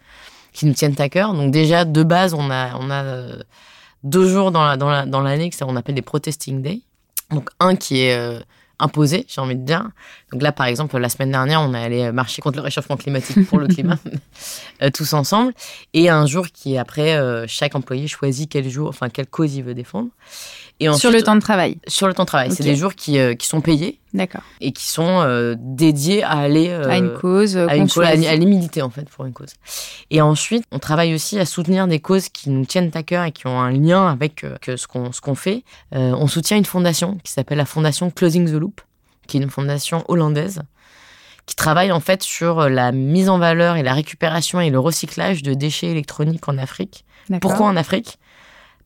qui 0.53 0.67
nous 0.67 0.75
tiennent 0.75 0.95
à 0.99 1.09
cœur. 1.09 1.35
Donc 1.35 1.51
déjà, 1.51 1.85
de 1.85 2.03
base, 2.03 2.35
on 2.35 2.51
a, 2.51 2.77
on 2.77 2.91
a 2.91 3.05
euh, 3.05 3.43
deux 4.05 4.29
jours 4.29 4.53
dans 4.53 4.65
l'année 4.65 4.85
la, 4.85 5.07
dans 5.07 5.21
la, 5.21 5.37
que 5.37 5.65
on 5.65 5.77
appelle 5.77 5.95
des 5.95 6.03
Protesting 6.03 6.63
Day. 6.63 6.81
Donc 7.31 7.51
un 7.61 7.75
qui 7.75 8.03
est 8.03 8.41
imposé, 8.79 9.27
j'ai 9.29 9.41
envie 9.41 9.57
de 9.57 9.65
dire. 9.65 9.91
Donc 10.31 10.43
là, 10.43 10.53
par 10.53 10.67
exemple, 10.67 10.97
la 10.97 11.09
semaine 11.09 11.33
dernière, 11.33 11.61
on 11.61 11.75
est 11.75 11.83
allé 11.83 12.13
marcher 12.13 12.41
contre 12.41 12.59
le 12.59 12.63
réchauffement 12.63 12.97
climatique 12.97 13.49
pour 13.49 13.59
le 13.59 13.67
climat, 13.67 13.99
tous 14.95 15.13
ensemble. 15.13 15.53
Et 15.93 16.09
un 16.09 16.25
jour 16.27 16.47
qui 16.47 16.75
est 16.75 16.79
après, 16.79 17.19
chaque 17.49 17.75
employé 17.75 18.07
choisit 18.07 18.49
quel 18.49 18.71
jour, 18.71 18.89
enfin 18.89 19.09
quelle 19.09 19.27
cause 19.27 19.57
il 19.57 19.65
veut 19.65 19.75
défendre 19.75 20.11
sur 20.97 21.11
le 21.11 21.23
temps 21.23 21.35
de 21.35 21.41
travail 21.41 21.79
Sur 21.87 22.07
le 22.07 22.15
temps 22.15 22.25
de 22.25 22.29
travail. 22.29 22.53
C'est 22.53 22.63
des 22.63 22.77
jours 22.77 22.95
qui, 22.95 23.19
euh, 23.19 23.35
qui 23.35 23.47
sont 23.47 23.61
payés. 23.61 23.99
D'accord. 24.13 24.43
Et 24.61 24.73
qui 24.73 24.87
sont 24.87 25.21
euh, 25.23 25.55
dédiés 25.59 26.23
à 26.23 26.33
aller. 26.33 26.69
Euh, 26.69 26.89
à 26.89 26.97
une 26.99 27.15
cause. 27.15 27.57
À, 27.57 27.77
une 27.77 27.89
cause, 27.89 28.05
à, 28.05 28.37
l'humilité, 28.37 28.83
en 28.83 28.91
fait, 28.91 29.09
pour 29.09 29.25
une 29.25 29.33
cause. 29.33 29.51
Et 30.11 30.21
ensuite, 30.21 30.65
on 30.73 30.79
travaille 30.79 31.15
aussi 31.15 31.39
à 31.39 31.47
soutenir 31.47 31.87
des 31.87 32.01
causes 32.01 32.29
qui 32.29 32.51
nous 32.51 32.65
tiennent 32.67 32.91
à 32.95 33.03
cœur 33.03 33.25
et 33.25 33.33
qui 33.33 33.47
ont 33.47 33.61
un 33.61 33.71
lien 33.71 34.07
avec 34.07 34.45
ce 34.67 34.87
qu'on 34.87 35.11
qu'on 35.11 35.35
fait. 35.35 35.65
on 35.93 36.27
soutient 36.27 36.57
une 36.57 36.65
fondation 36.65 37.19
qui 37.25 37.33
s'appelle 37.33 37.59
la 37.59 37.65
Fondation 37.65 38.11
Closing 38.11 38.47
the 38.47 38.55
Loop, 38.55 38.81
qui 39.27 39.39
est 39.39 39.41
une 39.41 39.51
fondation 39.51 40.05
hollandaise 40.09 40.63
qui 41.47 41.55
travaille 41.55 41.93
en 41.93 42.01
fait 42.01 42.25
sur 42.25 42.69
la 42.69 42.91
mise 42.91 43.29
en 43.29 43.39
valeur 43.39 43.77
et 43.77 43.85
la 43.85 43.95
récupération 43.95 44.61
et 44.61 44.69
le 44.69 44.81
recyclage 44.81 45.45
de 45.45 45.55
déchets 45.55 45.87
électroniques 45.87 46.49
en 46.49 46.59
Afrique. 46.59 47.05
Pourquoi 47.41 47.67
en 47.67 47.77
Afrique? 47.77 48.19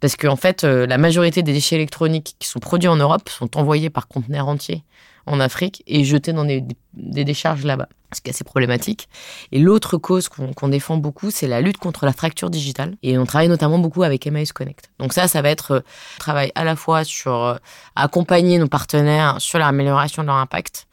Parce 0.01 0.17
qu'en 0.17 0.33
en 0.33 0.37
fait, 0.37 0.65
euh, 0.65 0.87
la 0.87 0.99
majorité 0.99 1.43
des 1.43 1.53
déchets 1.53 1.77
électroniques 1.77 2.37
qui 2.39 2.49
sont 2.49 2.61
produits 2.61 2.89
en 2.89 2.97
Europe 2.97 3.29
sont 3.29 3.57
envoyés 3.57 3.91
par 3.91 4.09
conteneurs 4.09 4.49
entiers 4.49 4.85
en 5.27 5.41
Afrique 5.41 5.83
et 5.87 6.05
jetés 6.05 6.33
dans 6.33 6.45
des, 6.45 6.65
décharges 6.95 7.65
là-bas. 7.65 7.89
Ce 8.13 8.21
qui 8.21 8.29
est 8.29 8.33
assez 8.33 8.43
problématique. 8.43 9.09
Et 9.53 9.61
l'autre 9.61 9.97
cause 9.97 10.29
qu'on 10.29 10.69
défend 10.69 10.97
beaucoup, 10.97 11.31
c'est 11.31 11.47
la 11.47 11.61
lutte 11.61 11.79
contre 11.79 12.05
la 12.05 12.13
fracture 12.13 12.51
digitale. 12.51 12.97
Et 13.05 13.17
on 13.19 13.25
travaille 13.25 13.49
notamment 13.49 13.79
beaucoup 13.79 14.03
avec 14.03 14.27
Emmaüs 14.27 14.53
Connect. 14.53 14.91
Donc 14.99 15.13
ça, 15.13 15.29
ça 15.29 15.43
va 15.43 15.51
être 15.51 15.71
euh, 15.73 15.81
travail 16.19 16.51
à 16.57 16.65
la 16.65 16.75
fois 16.75 17.05
sur 17.05 17.35
euh, 17.35 17.57
accompagner 17.95 18.59
nos 18.59 18.67
partenaires 18.67 19.37
sur 19.41 19.61
l'amélioration 19.61 20.23
de 20.23 20.27
leur 20.27 20.37
impact, 20.37 20.89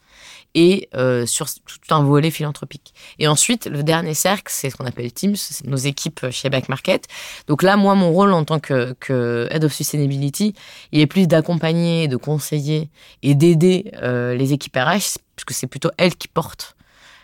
et 0.54 0.88
euh, 0.94 1.26
sur 1.26 1.46
tout 1.46 1.94
un 1.94 2.02
volet 2.02 2.30
philanthropique. 2.30 2.94
Et 3.18 3.28
ensuite, 3.28 3.66
le 3.66 3.82
dernier 3.82 4.14
cercle, 4.14 4.46
c'est 4.48 4.70
ce 4.70 4.76
qu'on 4.76 4.86
appelle 4.86 5.12
Teams, 5.12 5.36
c'est 5.36 5.66
nos 5.66 5.76
équipes 5.76 6.26
chez 6.30 6.50
Back 6.50 6.68
Market. 6.68 7.06
Donc 7.46 7.62
là, 7.62 7.76
moi, 7.76 7.94
mon 7.94 8.10
rôle 8.12 8.32
en 8.32 8.44
tant 8.44 8.58
que, 8.58 8.94
que 8.98 9.46
Head 9.50 9.64
of 9.64 9.72
Sustainability, 9.72 10.54
il 10.92 11.00
est 11.00 11.06
plus 11.06 11.28
d'accompagner, 11.28 12.08
de 12.08 12.16
conseiller 12.16 12.88
et 13.22 13.34
d'aider 13.34 13.92
euh, 14.02 14.34
les 14.34 14.52
équipes 14.52 14.76
RH, 14.76 15.18
puisque 15.36 15.52
c'est 15.52 15.66
plutôt 15.66 15.90
elles 15.96 16.16
qui 16.16 16.28
portent 16.28 16.76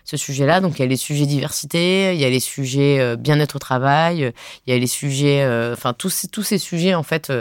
ce 0.05 0.19
sujet-là. 0.19 0.61
Donc 0.61 0.79
il 0.79 0.83
y 0.83 0.85
a 0.85 0.89
les 0.89 0.97
sujets 0.97 1.25
diversité, 1.25 2.15
il 2.15 2.21
y 2.21 2.27
a 2.27 2.31
les 2.31 2.41
sujets 2.41 3.01
euh, 3.01 3.17
bien-être 3.17 3.57
au 3.57 3.59
travail, 3.59 4.33
il 4.67 4.73
y 4.73 4.77
a 4.77 4.79
les 4.79 4.87
sujets, 4.87 5.45
enfin 5.73 5.95
tous 5.95 6.11
ces, 6.11 6.29
tous 6.29 6.43
ces 6.43 6.59
sujets 6.59 6.95
en 6.95 7.03
fait 7.03 7.33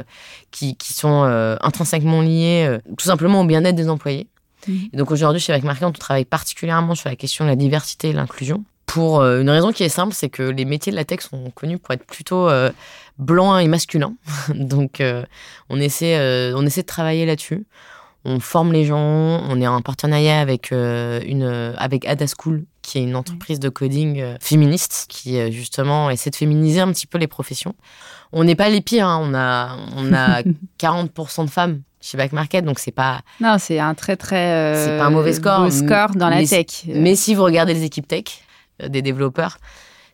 qui, 0.51 0.77
qui 0.77 0.93
sont 0.93 1.23
intrinsèquement 1.61 2.21
liés 2.21 2.77
tout 2.97 3.05
simplement 3.05 3.41
au 3.41 3.45
bien-être 3.45 3.75
des 3.75 3.89
employés. 3.89 4.27
Mhm. 4.67 4.89
donc 4.93 5.11
aujourd'hui, 5.11 5.39
chez 5.39 5.51
Avec 5.51 5.63
Marquet, 5.63 5.85
on 5.85 5.91
travaille 5.91 6.25
particulièrement 6.25 6.95
sur 6.95 7.09
la 7.09 7.15
question 7.15 7.45
de 7.45 7.49
la 7.49 7.55
diversité 7.55 8.09
et 8.09 8.13
l'inclusion. 8.13 8.63
Pour 8.85 9.21
euh, 9.21 9.41
une 9.41 9.49
raison 9.49 9.71
qui 9.71 9.83
est 9.83 9.89
simple, 9.89 10.13
c'est 10.13 10.29
que 10.29 10.43
les 10.43 10.65
métiers 10.65 10.91
de 10.91 10.97
la 10.97 11.05
tech 11.05 11.21
sont 11.21 11.49
connus 11.51 11.79
pour 11.79 11.93
être 11.93 12.05
plutôt 12.05 12.47
euh, 12.47 12.69
blancs 13.17 13.61
et 13.61 13.67
masculins. 13.67 14.13
donc 14.53 15.01
euh, 15.01 15.23
on, 15.69 15.79
essaie, 15.79 16.53
on 16.55 16.65
essaie 16.65 16.81
de 16.81 16.87
travailler 16.87 17.25
là-dessus. 17.25 17.65
On 18.25 18.39
forme 18.39 18.71
les 18.71 18.85
gens, 18.85 18.97
on 18.97 19.59
est 19.59 19.67
en 19.67 19.81
partenariat 19.81 20.39
avec, 20.39 20.71
une, 20.71 21.73
avec 21.77 22.05
Ada 22.05 22.25
School, 22.27 22.63
qui 22.81 22.99
est 22.99 23.03
une 23.03 23.17
entreprise 23.17 23.59
de 23.59 23.67
coding 23.67 24.23
féministe 24.39 25.07
qui 25.09 25.51
justement 25.51 26.09
essaie 26.09 26.29
de 26.29 26.35
féminiser 26.37 26.79
un 26.79 26.89
petit 26.93 27.05
peu 27.05 27.17
les 27.17 27.27
professions. 27.27 27.75
On 28.31 28.45
n'est 28.45 28.55
pas 28.55 28.69
les 28.69 28.79
pires, 28.79 29.07
hein. 29.07 29.19
on 29.21 29.33
a, 29.33 29.75
on 29.97 30.13
a 30.13 30.41
40% 30.79 31.45
de 31.45 31.49
femmes 31.49 31.81
chez 32.03 32.17
Back 32.17 32.33
Market, 32.33 32.65
donc 32.65 32.79
c'est 32.79 32.91
pas. 32.91 33.21
Non, 33.39 33.55
c'est 33.57 33.79
un 33.79 33.95
très 33.95 34.17
très. 34.17 34.51
Euh, 34.51 34.85
c'est 34.85 34.97
pas 34.97 35.05
un 35.05 35.09
mauvais 35.09 35.33
score. 35.33 35.71
score 35.71 36.11
dans 36.15 36.29
la 36.29 36.45
tech. 36.45 36.83
Mais 36.87 37.15
si 37.15 37.33
vous 37.33 37.43
regardez 37.43 37.73
les 37.73 37.83
équipes 37.83 38.07
tech 38.07 38.25
euh, 38.81 38.89
des 38.89 39.01
développeurs, 39.01 39.57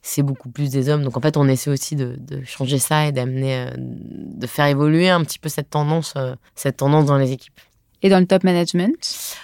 c'est 0.04 0.22
beaucoup 0.22 0.50
plus 0.50 0.70
des 0.70 0.88
hommes. 0.88 1.04
Donc 1.04 1.18
en 1.18 1.22
fait, 1.22 1.36
on 1.36 1.48
essaie 1.48 1.72
aussi 1.72 1.96
de, 1.96 2.16
changer 2.46 2.78
ça 2.78 3.08
et 3.08 3.12
d'amener, 3.12 3.56
euh, 3.56 3.72
de 3.76 4.46
faire 4.46 4.68
évoluer 4.68 5.10
un 5.10 5.24
petit 5.24 5.40
peu 5.40 5.50
cette 5.50 5.72
tendance, 5.72 6.14
cette 6.54 6.78
tendance 6.78 7.08
dans 7.08 7.18
les 7.18 7.32
équipes. 7.32 7.60
Et 8.04 8.10
dans 8.10 8.20
le 8.20 8.28
top 8.28 8.44
management? 8.44 9.36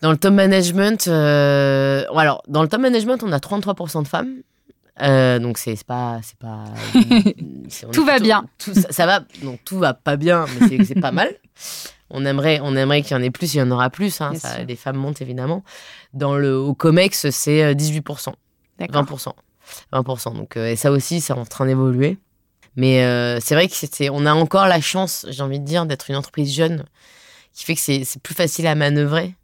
Dans 0.00 0.10
le 0.10 0.16
top 0.16 0.32
management, 0.32 1.06
alors 1.06 2.42
dans 2.48 2.62
le 2.62 2.68
top 2.68 2.80
management, 2.80 3.22
on 3.22 3.30
a 3.30 3.38
33% 3.38 4.02
de 4.02 4.08
femmes. 4.08 4.36
Euh, 5.00 5.38
donc 5.38 5.56
c'est 5.56 5.82
pas 5.84 6.20
c'est 6.22 6.36
pas 6.38 6.64
tout 7.92 8.04
va 8.04 8.18
bien. 8.18 8.44
tout, 8.58 8.74
ça, 8.74 9.06
va. 9.06 9.20
Donc 9.42 9.60
tout 9.64 9.78
va 9.78 9.94
pas 9.94 10.16
bien 10.16 10.44
mais 10.60 10.84
c'est 10.84 11.00
pas 11.00 11.12
mal. 11.12 11.34
On 12.10 12.26
aimerait 12.26 12.60
on 12.62 12.76
aimerait 12.76 13.00
qu'il 13.00 13.16
y 13.16 13.20
en 13.20 13.22
ait 13.22 13.30
plus 13.30 13.54
il 13.54 13.58
y 13.58 13.62
en 13.62 13.70
aura 13.70 13.88
plus 13.88 14.20
hein, 14.20 14.34
ça, 14.34 14.62
les 14.64 14.76
femmes 14.76 14.96
montent 14.96 15.22
évidemment. 15.22 15.64
Dans 16.12 16.36
le 16.36 16.56
au 16.56 16.74
comex 16.74 17.30
c'est 17.30 17.74
18% 17.74 18.34
20% 18.80 19.32
20% 19.92 20.36
donc 20.36 20.56
euh, 20.56 20.68
et 20.68 20.76
ça 20.76 20.92
aussi 20.92 21.20
c'est 21.20 21.32
en 21.32 21.46
train 21.46 21.66
d'évoluer. 21.66 22.18
Mais 22.76 23.02
euh, 23.04 23.38
c'est 23.40 23.54
vrai 23.54 23.68
que 23.68 23.74
c'était 23.74 24.10
on 24.10 24.26
a 24.26 24.34
encore 24.34 24.66
la 24.66 24.80
chance 24.82 25.24
j'ai 25.30 25.42
envie 25.42 25.60
de 25.60 25.64
dire 25.64 25.86
d'être 25.86 26.10
une 26.10 26.16
entreprise 26.16 26.54
jeune 26.54 26.84
qui 27.54 27.64
fait 27.64 27.74
que 27.74 27.80
c'est 27.80 28.22
plus 28.22 28.34
facile 28.34 28.66
à 28.66 28.74
manœuvrer 28.74 29.34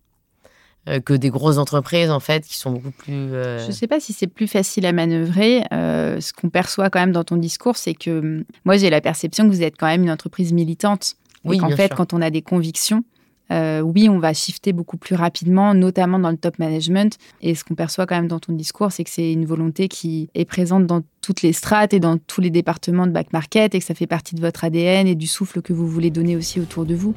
que 1.05 1.13
des 1.13 1.31
grosses 1.31 1.59
entreprises 1.59 2.11
en 2.11 2.21
fait 2.21 2.47
qui 2.47 2.57
sont 2.57 2.71
beaucoup 2.71 2.91
plus. 2.91 3.13
Euh, 3.13 3.59
Je 3.63 3.67
ne 3.67 3.73
sais 3.73 3.87
pas 3.87 4.01
si 4.01 4.13
c'est 4.13 4.27
plus 4.27 4.49
facile 4.49 4.87
à 4.87 4.93
manœuvrer. 4.93 5.63
Euh, 5.73 6.21
ce 6.21 6.33
qu'on 6.33 6.49
perçoit 6.49 6.91
quand 6.91 7.01
même 7.01 7.13
dans 7.13 7.25
ton 7.25 7.37
discours, 7.37 7.77
c'est 7.77 7.95
que 7.95 8.19
hum, 8.19 8.45
moi 8.65 8.77
j'ai 8.77 8.91
la 8.91 9.01
perception 9.01 9.45
que 9.45 9.51
vous 9.51 9.63
êtes 9.63 9.77
quand 9.77 9.87
même 9.87 10.03
une 10.03 10.11
entreprise 10.11 10.53
militante. 10.53 11.15
Oui, 11.45 11.61
en 11.63 11.71
fait, 11.71 11.95
quand 11.95 12.13
on 12.13 12.21
a 12.21 12.31
des 12.31 12.43
convictions, 12.43 13.05
oui, 13.51 14.09
on 14.09 14.19
va 14.19 14.35
shifter 14.35 14.73
beaucoup 14.73 14.99
plus 14.99 15.15
rapidement, 15.15 15.73
notamment 15.73 16.19
dans 16.19 16.31
le 16.31 16.37
top 16.37 16.59
management. 16.59 17.17
Et 17.41 17.55
ce 17.55 17.65
qu'on 17.65 17.75
perçoit 17.75 18.07
quand 18.07 18.17
même 18.17 18.29
dans 18.29 18.41
ton 18.41 18.53
discours, 18.53 18.93
c'est 18.93 19.05
que 19.05 19.11
c'est 19.11 19.33
une 19.33 19.47
volonté 19.47 19.89
qui 19.89 20.29
est 20.35 20.45
présente 20.45 20.87
dans 20.87 21.03
toutes 21.23 21.43
les 21.43 21.53
strates 21.53 21.95
et 21.95 22.01
dans 22.01 22.19
tous 22.19 22.41
les 22.41 22.51
départements 22.51 23.07
de 23.07 23.13
back 23.13 23.33
market 23.33 23.75
et 23.75 23.79
que 23.79 23.85
ça 23.85 23.95
fait 23.95 24.07
partie 24.07 24.35
de 24.35 24.41
votre 24.41 24.65
ADN 24.65 25.07
et 25.07 25.15
du 25.15 25.27
souffle 25.27 25.63
que 25.63 25.73
vous 25.73 25.87
voulez 25.87 26.11
donner 26.11 26.37
aussi 26.37 26.61
autour 26.61 26.85
de 26.85 26.95
vous. 26.95 27.15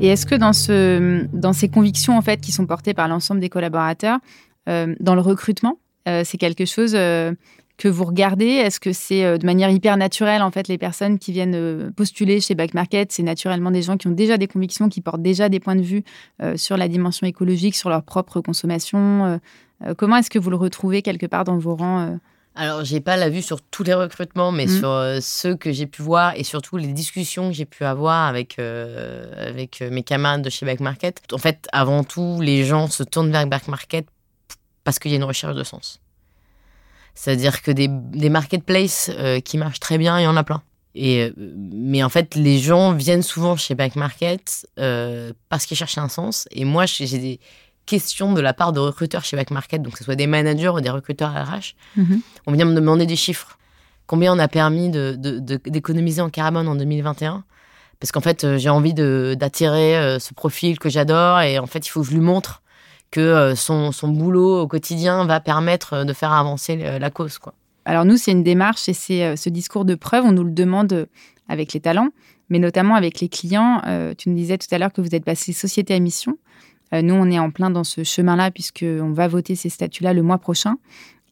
Et 0.00 0.08
est-ce 0.08 0.26
que 0.26 0.34
dans, 0.34 0.52
ce, 0.52 1.26
dans 1.32 1.52
ces 1.52 1.68
convictions 1.68 2.16
en 2.16 2.22
fait 2.22 2.40
qui 2.40 2.52
sont 2.52 2.66
portées 2.66 2.94
par 2.94 3.08
l'ensemble 3.08 3.40
des 3.40 3.48
collaborateurs, 3.48 4.18
euh, 4.68 4.94
dans 5.00 5.14
le 5.14 5.20
recrutement, 5.20 5.78
euh, 6.08 6.22
c'est 6.24 6.36
quelque 6.36 6.64
chose 6.64 6.94
euh, 6.94 7.32
que 7.78 7.88
vous 7.88 8.04
regardez? 8.04 8.46
Est-ce 8.46 8.80
que 8.80 8.92
c'est 8.92 9.38
de 9.38 9.46
manière 9.46 9.70
hyper 9.70 9.96
naturelle 9.96 10.42
en 10.42 10.50
fait 10.50 10.68
les 10.68 10.78
personnes 10.78 11.18
qui 11.18 11.32
viennent 11.32 11.92
postuler 11.96 12.40
chez 12.40 12.54
Back 12.54 12.74
Market, 12.74 13.12
c'est 13.12 13.22
naturellement 13.22 13.70
des 13.70 13.82
gens 13.82 13.96
qui 13.96 14.08
ont 14.08 14.12
déjà 14.12 14.36
des 14.36 14.48
convictions, 14.48 14.88
qui 14.88 15.00
portent 15.00 15.22
déjà 15.22 15.48
des 15.48 15.60
points 15.60 15.76
de 15.76 15.82
vue 15.82 16.02
sur 16.56 16.76
la 16.76 16.88
dimension 16.88 17.26
écologique, 17.26 17.74
sur 17.74 17.88
leur 17.88 18.02
propre 18.02 18.40
consommation. 18.40 19.40
comment 19.96 20.16
est-ce 20.16 20.30
que 20.30 20.38
vous 20.38 20.50
le 20.50 20.56
retrouvez 20.56 21.02
quelque 21.02 21.26
part 21.26 21.44
dans 21.44 21.58
vos 21.58 21.74
rangs 21.74 22.18
alors, 22.54 22.84
j'ai 22.84 23.00
pas 23.00 23.16
la 23.16 23.30
vue 23.30 23.42
sur 23.42 23.60
tous 23.60 23.82
les 23.82 23.94
recrutements, 23.94 24.52
mais 24.52 24.66
mmh. 24.66 24.78
sur 24.78 25.18
ceux 25.20 25.56
que 25.56 25.72
j'ai 25.72 25.86
pu 25.86 26.02
voir 26.02 26.34
et 26.36 26.44
surtout 26.44 26.76
les 26.76 26.86
discussions 26.86 27.48
que 27.48 27.54
j'ai 27.54 27.64
pu 27.64 27.84
avoir 27.84 28.28
avec, 28.28 28.58
avec 28.58 29.80
mes 29.80 30.02
camarades 30.02 30.42
de 30.42 30.50
chez 30.50 30.64
Back 30.64 30.80
Market. 30.80 31.20
En 31.32 31.38
fait, 31.38 31.68
avant 31.72 32.04
tout, 32.04 32.40
les 32.40 32.64
gens 32.64 32.88
se 32.88 33.02
tournent 33.02 33.32
vers 33.32 33.46
Back 33.46 33.66
Market 33.66 34.06
parce 34.84 34.98
qu'il 34.98 35.10
y 35.10 35.14
a 35.14 35.16
une 35.16 35.24
recherche 35.24 35.56
de 35.56 35.64
sens. 35.64 36.00
C'est-à-dire 37.14 37.62
que 37.62 37.70
des, 37.70 37.88
des 37.88 38.28
marketplaces 38.28 39.10
euh, 39.16 39.40
qui 39.40 39.56
marchent 39.56 39.80
très 39.80 39.98
bien, 39.98 40.18
il 40.20 40.24
y 40.24 40.26
en 40.26 40.36
a 40.36 40.44
plein. 40.44 40.62
Et, 40.94 41.22
euh, 41.22 41.32
mais 41.36 42.02
en 42.02 42.08
fait, 42.08 42.34
les 42.34 42.58
gens 42.58 42.92
viennent 42.92 43.22
souvent 43.22 43.56
chez 43.56 43.74
Back 43.74 43.96
Market 43.96 44.66
euh, 44.78 45.32
parce 45.48 45.66
qu'ils 45.66 45.76
cherchent 45.76 45.98
un 45.98 46.08
sens. 46.08 46.46
Et 46.50 46.64
moi, 46.64 46.86
j'ai 46.86 47.18
des 47.18 47.40
questions 47.86 48.32
de 48.32 48.40
la 48.40 48.52
part 48.54 48.72
de 48.72 48.80
recruteurs 48.80 49.24
chez 49.24 49.36
Back 49.36 49.50
Market, 49.50 49.82
donc 49.82 49.94
que 49.94 49.98
ce 49.98 50.04
soit 50.04 50.16
des 50.16 50.26
managers 50.26 50.68
ou 50.68 50.80
des 50.80 50.90
recruteurs 50.90 51.32
RH. 51.32 51.74
Mhm. 51.96 52.20
On 52.46 52.52
vient 52.52 52.64
me 52.64 52.74
demander 52.74 53.06
des 53.06 53.16
chiffres. 53.16 53.58
Combien 54.06 54.34
on 54.34 54.38
a 54.38 54.48
permis 54.48 54.90
d'économiser 54.90 56.20
de, 56.20 56.22
de, 56.22 56.26
en 56.26 56.30
carbone 56.30 56.68
en 56.68 56.74
2021 56.74 57.44
Parce 58.00 58.12
qu'en 58.12 58.20
fait, 58.20 58.58
j'ai 58.58 58.68
envie 58.68 58.92
d'attirer 58.92 60.18
ce 60.20 60.34
profil 60.34 60.78
que 60.78 60.90
j'adore 60.90 61.40
et 61.40 61.58
en 61.58 61.66
fait, 61.66 61.86
il 61.86 61.90
faut 61.90 62.02
que 62.02 62.08
je 62.08 62.12
lui 62.12 62.20
montre 62.20 62.62
que 63.14 63.20
euh, 63.20 63.54
son, 63.54 63.92
son, 63.92 64.08
boulot 64.08 64.62
au 64.62 64.66
quotidien 64.66 65.24
va 65.24 65.38
permettre 65.38 65.92
euh, 65.92 66.04
de 66.04 66.12
faire 66.12 66.32
avancer 66.32 66.80
euh, 66.82 66.98
la 66.98 67.10
cause. 67.10 67.38
Quoi. 67.38 67.54
Alors 67.84 68.04
nous, 68.04 68.16
c'est 68.16 68.32
une 68.32 68.42
démarche 68.42 68.88
et 68.88 68.92
c'est 68.92 69.36
ce 69.36 69.48
discours 69.48 69.84
de 69.84 69.94
preuve, 69.94 70.24
on 70.24 70.32
nous 70.32 70.42
le 70.42 70.50
demande 70.50 71.06
avec 71.48 71.74
les 71.74 71.80
talents, 71.80 72.08
mais 72.48 72.58
notamment 72.58 72.96
avec 72.96 73.20
les 73.20 73.28
clients. 73.28 73.82
tu 74.16 74.30
nous 74.30 74.34
disais 74.34 74.56
tout 74.56 74.66
à 74.70 74.78
l'heure 74.78 74.92
que 74.92 75.02
vous 75.02 75.14
êtes 75.14 75.24
passé 75.24 75.52
société 75.52 75.94
à 75.94 75.98
mission. 75.98 76.38
Nous, 77.02 77.14
on 77.14 77.30
est 77.30 77.38
en 77.38 77.50
plein 77.50 77.70
dans 77.70 77.84
ce 77.84 78.04
chemin-là 78.04 78.50
puisqu'on 78.50 79.12
va 79.12 79.28
voter 79.28 79.54
ces 79.54 79.68
statuts-là 79.68 80.12
le 80.12 80.22
mois 80.22 80.38
prochain. 80.38 80.76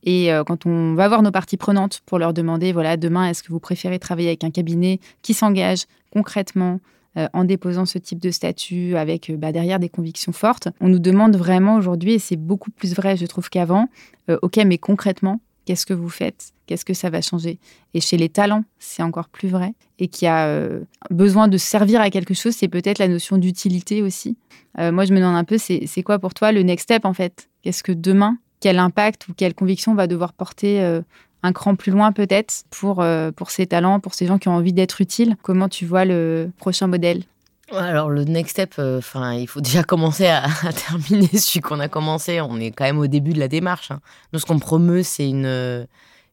Et 0.05 0.31
quand 0.47 0.67
on 0.67 0.95
va 0.95 1.07
voir 1.07 1.23
nos 1.23 1.31
parties 1.31 1.57
prenantes 1.57 2.01
pour 2.07 2.19
leur 2.19 2.33
demander, 2.33 2.73
voilà, 2.73 2.97
demain, 2.97 3.29
est-ce 3.29 3.45
que 3.45 3.51
vous 3.51 3.61
préférez 3.61 4.01
travailler 4.01 4.29
avec 4.29 4.43
un 4.43 4.51
cabinet 4.51 4.99
qui 5.23 5.33
s'engage 5.33 5.85
concrètement 6.11 6.81
euh, 7.19 7.29
en 7.35 7.45
déposant 7.45 7.85
ce 7.85 7.99
type 7.99 8.21
de 8.21 8.31
statut 8.31 8.97
avec 8.97 9.29
euh, 9.29 9.37
bah, 9.37 9.53
derrière 9.53 9.79
des 9.79 9.91
convictions 9.91 10.33
fortes? 10.33 10.69
On 10.81 10.89
nous 10.89 10.99
demande 10.99 11.37
vraiment 11.37 11.77
aujourd'hui, 11.77 12.15
et 12.15 12.19
c'est 12.19 12.37
beaucoup 12.37 12.71
plus 12.71 12.95
vrai, 12.95 13.19
je 13.19 13.27
trouve, 13.27 13.51
qu'avant, 13.51 13.89
euh, 14.31 14.39
ok, 14.41 14.57
mais 14.65 14.79
concrètement, 14.79 15.43
qu'est-ce 15.65 15.87
que 15.87 15.95
vous 15.95 16.09
faites? 16.09 16.53
Qu'est-ce 16.67 16.85
que 16.85 16.95
ça 16.95 17.11
va 17.11 17.21
changer? 17.21 17.59
Et 17.95 18.01
chez 18.01 18.17
les 18.17 18.29
talents, 18.29 18.65
c'est 18.79 19.03
encore 19.03 19.29
plus 19.29 19.49
vrai. 19.49 19.75
Et 19.99 20.09
qui 20.09 20.27
a 20.27 20.69
besoin 21.11 21.49
de 21.49 21.57
servir 21.57 22.01
à 22.01 22.11
quelque 22.11 22.35
chose, 22.35 22.55
c'est 22.55 22.69
peut-être 22.69 22.99
la 22.99 23.09
notion 23.09 23.37
d'utilité 23.37 24.03
aussi. 24.03 24.37
moi, 24.79 25.05
je 25.05 25.13
me 25.13 25.19
demande 25.19 25.37
un 25.37 25.45
peu, 25.45 25.59
c'est 25.59 26.03
quoi 26.03 26.19
pour 26.19 26.35
toi 26.35 26.51
le 26.53 26.63
next 26.63 26.85
step 26.85 27.05
en 27.05 27.13
fait? 27.13 27.49
Qu'est-ce 27.63 27.83
que 27.83 27.93
demain, 27.93 28.39
quel 28.61 28.79
impact 28.79 29.29
ou 29.29 29.35
quelle 29.35 29.55
conviction 29.55 29.95
va 29.95 30.07
devoir 30.07 30.33
porter 30.33 31.01
un 31.43 31.53
cran 31.53 31.75
plus 31.75 31.93
loin 31.93 32.13
peut-être 32.13 32.65
pour, 32.71 33.01
euh, 33.01 33.31
pour 33.33 33.51
ces 33.51 33.67
talents, 33.67 34.01
pour 34.01 34.15
ces 34.15 34.27
gens 34.27 34.39
qui 34.39 34.49
ont 34.49 34.55
envie 34.55 34.73
d'être 34.73 35.01
utiles? 35.01 35.37
Comment 35.43 35.69
tu 35.69 35.87
vois 35.87 36.05
le 36.05 36.51
prochain 36.59 36.87
modèle? 36.87 37.23
Alors 37.71 38.11
le 38.11 38.25
next 38.25 38.53
step, 38.53 38.75
euh, 38.79 38.99
enfin 38.99 39.35
il 39.35 39.47
faut 39.47 39.61
déjà 39.63 39.83
commencer 39.83 40.27
à, 40.27 40.47
terminer 40.89 41.29
celui 41.39 41.61
qu'on 41.61 41.81
a 41.81 41.89
commencé. 41.89 42.41
On 42.41 42.59
est 42.59 42.71
quand 42.71 42.85
même 42.85 42.99
au 42.99 43.07
début 43.07 43.33
de 43.33 43.39
la 43.39 43.49
démarche. 43.49 43.91
Hein. 43.91 44.01
Nous 44.33 44.39
ce 44.39 44.47
qu'on 44.47 44.59
promeut 44.59 45.03
c'est 45.03 45.29
une, 45.29 45.87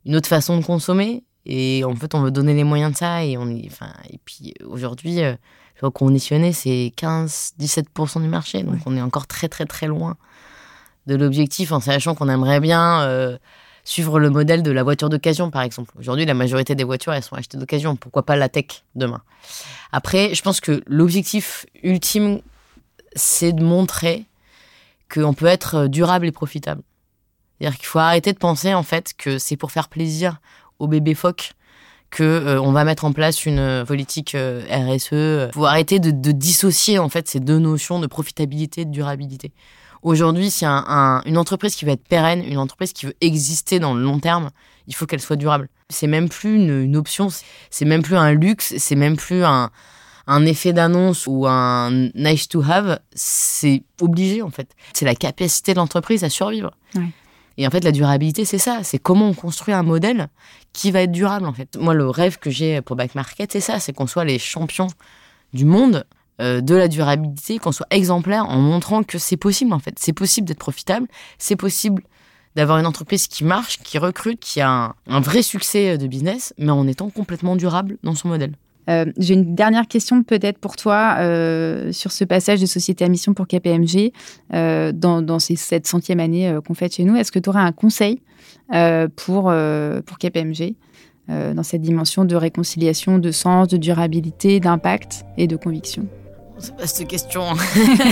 une 0.06 0.15
autre 0.15 0.28
façon 0.28 0.58
de 0.58 0.65
consommer 0.65 1.24
et 1.46 1.84
en 1.84 1.96
fait 1.96 2.15
on 2.15 2.22
veut 2.22 2.32
donner 2.32 2.54
les 2.54 2.63
moyens 2.63 2.94
de 2.94 2.98
ça 2.98 3.24
et 3.24 3.38
on 3.38 3.50
enfin 3.65 3.92
et 4.10 4.20
puis 4.24 4.54
aujourd'hui 4.65 5.22
euh, 5.24 5.36
conditionné 5.94 6.52
c'est 6.52 6.92
15-17% 6.98 8.22
du 8.22 8.28
marché 8.28 8.63
donc 8.63 8.80
on 8.86 8.96
est 8.98 9.02
encore 9.02 9.28
très 9.28 9.48
très 9.48 9.65
très 9.65 9.88
loin 9.88 10.18
de 11.08 11.15
l'objectif 11.15 11.72
en 11.72 11.80
sachant 11.80 12.15
qu'on 12.15 12.30
aimerait 12.30 12.60
bien 12.60 13.02
euh, 13.02 13.38
suivre 13.89 14.19
le 14.19 14.30
modèle 14.30 14.62
de 14.62 14.69
la 14.69 14.84
voiture 14.84 15.10
d'occasion, 15.10 15.49
par 15.49 15.63
exemple. 15.63 15.91
Aujourd'hui, 15.97 16.23
la 16.23 16.36
majorité 16.36 16.75
des 16.75 16.84
voitures, 16.84 17.12
elles 17.12 17.23
sont 17.23 17.36
achetées 17.36 17.58
d'occasion. 17.58 17.95
Pourquoi 17.95 18.23
pas 18.23 18.36
la 18.36 18.47
tech 18.47 18.84
demain? 18.93 19.23
Après, 19.91 20.36
je 20.36 20.43
pense 20.43 20.62
que 20.62 20.84
l'objectif 20.86 21.65
ultime, 21.82 22.41
c'est 23.15 23.52
de 23.52 23.63
montrer 23.63 24.28
qu'on 25.12 25.34
peut 25.34 25.47
être 25.47 25.88
durable 25.88 26.28
et 26.28 26.32
profitable. 26.32 26.84
C'est-à-dire 27.58 27.80
qu'il 27.80 27.88
faut 27.88 27.97
arrêter 27.97 28.32
de 28.32 28.38
penser, 28.38 28.75
en 28.75 28.84
fait, 28.84 29.13
que 29.17 29.39
c'est 29.39 29.58
pour 29.58 29.71
faire 29.71 29.89
plaisir 29.89 30.39
aux 30.78 30.88
bébés 30.88 31.15
phoques 31.15 31.54
que 32.12 32.23
euh, 32.23 32.62
on 32.62 32.71
va 32.71 32.84
mettre 32.84 33.06
en 33.06 33.12
place 33.12 33.47
une 33.47 33.84
politique 33.88 34.36
euh, 34.36 34.62
RSE. 34.69 35.49
Il 35.49 35.49
faut 35.54 35.65
arrêter 35.65 35.99
de, 35.99 36.12
de, 36.12 36.32
dissocier 36.32 36.99
en 36.99 37.10
fait 37.10 37.28
ces 37.28 37.39
deux 37.39 37.60
notions 37.60 37.99
de 37.99 38.08
profitabilité 38.08 38.82
et 38.82 38.86
de 38.86 38.91
durabilité. 38.91 39.52
Aujourd'hui, 40.02 40.50
si 40.50 40.66
un, 40.66 41.22
une 41.26 41.38
entreprise 41.38 41.76
qui 41.76 41.86
veut 41.86 41.92
être 41.92 42.08
pérenne, 42.08 42.44
une 42.44 42.58
entreprise 42.58 42.94
qui 42.94 43.06
veut 43.06 43.16
exister 43.22 43.80
dans 43.80 43.94
le 43.94 44.02
long 44.02 44.20
terme, 44.20 44.50
il 44.88 44.96
faut 44.96 45.06
qu'elle 45.06 45.22
soit 45.22 45.36
durable. 45.36 45.70
C'est 45.90 46.08
même 46.08 46.30
plus 46.30 46.56
une, 46.56 46.96
option, 46.96 47.28
c'est 47.70 47.86
même 47.86 48.02
plus 48.02 48.16
un 48.16 48.32
luxe, 48.32 48.76
c'est 48.78 48.96
même 48.96 49.18
plus 49.18 49.44
un, 49.44 49.72
un 50.28 50.46
effet 50.46 50.74
d'annonce 50.74 51.26
ou 51.28 51.48
un 51.48 51.92
nice 52.16 52.48
to 52.48 52.62
have, 52.62 53.00
c'est 53.14 53.84
obligé 54.00 54.42
en 54.42 54.52
fait. 54.52 54.70
C'est 54.94 55.06
la 55.06 55.16
capacité 55.16 55.74
de 55.74 55.80
l'entreprise 55.80 56.24
à 56.24 56.30
survivre. 56.30 56.72
Et 57.58 57.68
en 57.68 57.72
fait, 57.72 57.84
la 57.84 57.92
durabilité, 57.92 58.46
c'est 58.46 58.58
ça. 58.58 58.84
C'est 58.84 59.00
comment 59.00 59.28
on 59.28 59.34
construit 59.34 59.74
un 59.74 59.84
modèle 59.84 60.30
qui 60.72 60.92
va 60.92 61.02
être 61.02 61.12
durable 61.12 61.46
en 61.46 61.54
fait. 61.54 61.78
Moi, 61.78 61.94
le 61.94 62.10
rêve 62.10 62.38
que 62.38 62.50
j'ai 62.50 62.82
pour 62.82 62.96
Back 62.96 63.16
Market, 63.16 63.52
c'est 63.52 63.60
ça, 63.60 63.80
c'est 63.80 63.92
qu'on 63.92 64.08
soit 64.08 64.24
les 64.24 64.40
champions 64.40 64.88
du 65.54 65.66
monde 65.66 66.06
euh, 66.41 66.62
de 66.62 66.73
la 66.73 66.88
durabilité, 66.88 67.58
qu'on 67.58 67.73
soit 67.73 67.88
exemplaire 67.89 68.47
en 68.47 68.60
montrant 68.60 69.04
que 69.04 69.17
c'est 69.17 69.36
possible 69.36 69.73
en 69.73 69.80
fait. 69.80 69.95
C'est 69.97 70.13
possible 70.13 70.47
d'être 70.47 70.60
profitable, 70.60 71.06
c'est 71.38 71.58
possible 71.58 72.02
d'avoir 72.56 72.78
une 72.78 72.86
entreprise 72.86 73.28
qui 73.28 73.43
marche, 73.43 73.80
qui 73.80 73.97
recrute, 73.97 74.39
qui 74.39 74.62
a 74.62 74.93
un, 75.06 75.19
vrai 75.19 75.41
succès 75.41 75.97
de 75.97 76.08
business, 76.08 76.54
mais 76.58 76.71
en 76.71 76.88
étant 76.88 77.10
complètement 77.10 77.58
durable 77.58 77.97
dans 78.04 78.15
son 78.15 78.30
modèle. 78.30 78.54
Euh, 78.89 79.06
j'ai 79.17 79.34
une 79.34 79.54
dernière 79.54 79.88
question 79.88 80.23
peut-être 80.23 80.60
pour 80.60 80.78
toi 80.78 81.17
euh, 81.19 81.91
sur 81.91 82.13
ce 82.13 82.23
passage 82.23 82.62
de 82.62 82.65
société 82.65 83.04
à 83.04 83.10
mission 83.10 83.34
pour 83.34 83.45
KPMG 83.45 84.13
dans, 84.52 85.21
dans 85.21 85.39
ces, 85.39 85.58
cette 85.58 85.88
centième 85.88 86.21
année 86.21 86.58
qu'on 86.65 86.73
fait 86.73 86.93
chez 86.93 87.04
nous. 87.04 87.17
Est-ce 87.17 87.34
que 87.34 87.39
tu 87.39 87.49
aurais 87.49 87.62
un 87.62 87.73
conseil 87.73 88.21
pour, 89.15 89.54
pour 90.06 90.17
KPMG 90.17 90.75
dans 91.28 91.63
cette 91.63 91.82
dimension 91.82 92.23
de 92.23 92.36
réconciliation, 92.36 93.19
de 93.19 93.32
sens, 93.32 93.67
de 93.67 93.78
durabilité, 93.78 94.62
d'impact 94.62 95.25
et 95.38 95.45
de 95.45 95.58
conviction? 95.58 96.08
C'est 96.60 96.76
pas 96.76 96.88
cette 96.88 97.08
question. 97.08 97.43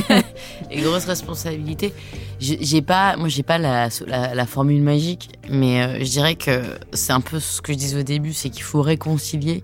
Les 0.71 0.81
grosses 0.81 1.05
responsabilités. 1.05 1.93
J'ai 2.39 2.81
pas, 2.81 3.17
moi, 3.17 3.27
j'ai 3.29 3.43
pas 3.43 3.57
la, 3.57 4.45
formule 4.45 4.81
magique, 4.81 5.29
mais 5.49 5.81
euh, 5.81 5.99
je 5.99 6.09
dirais 6.09 6.35
que 6.35 6.61
c'est 6.93 7.13
un 7.13 7.21
peu 7.21 7.39
ce 7.39 7.61
que 7.61 7.73
je 7.73 7.77
disais 7.77 7.99
au 7.99 8.03
début, 8.03 8.33
c'est 8.33 8.49
qu'il 8.49 8.63
faut 8.63 8.81
réconcilier 8.81 9.63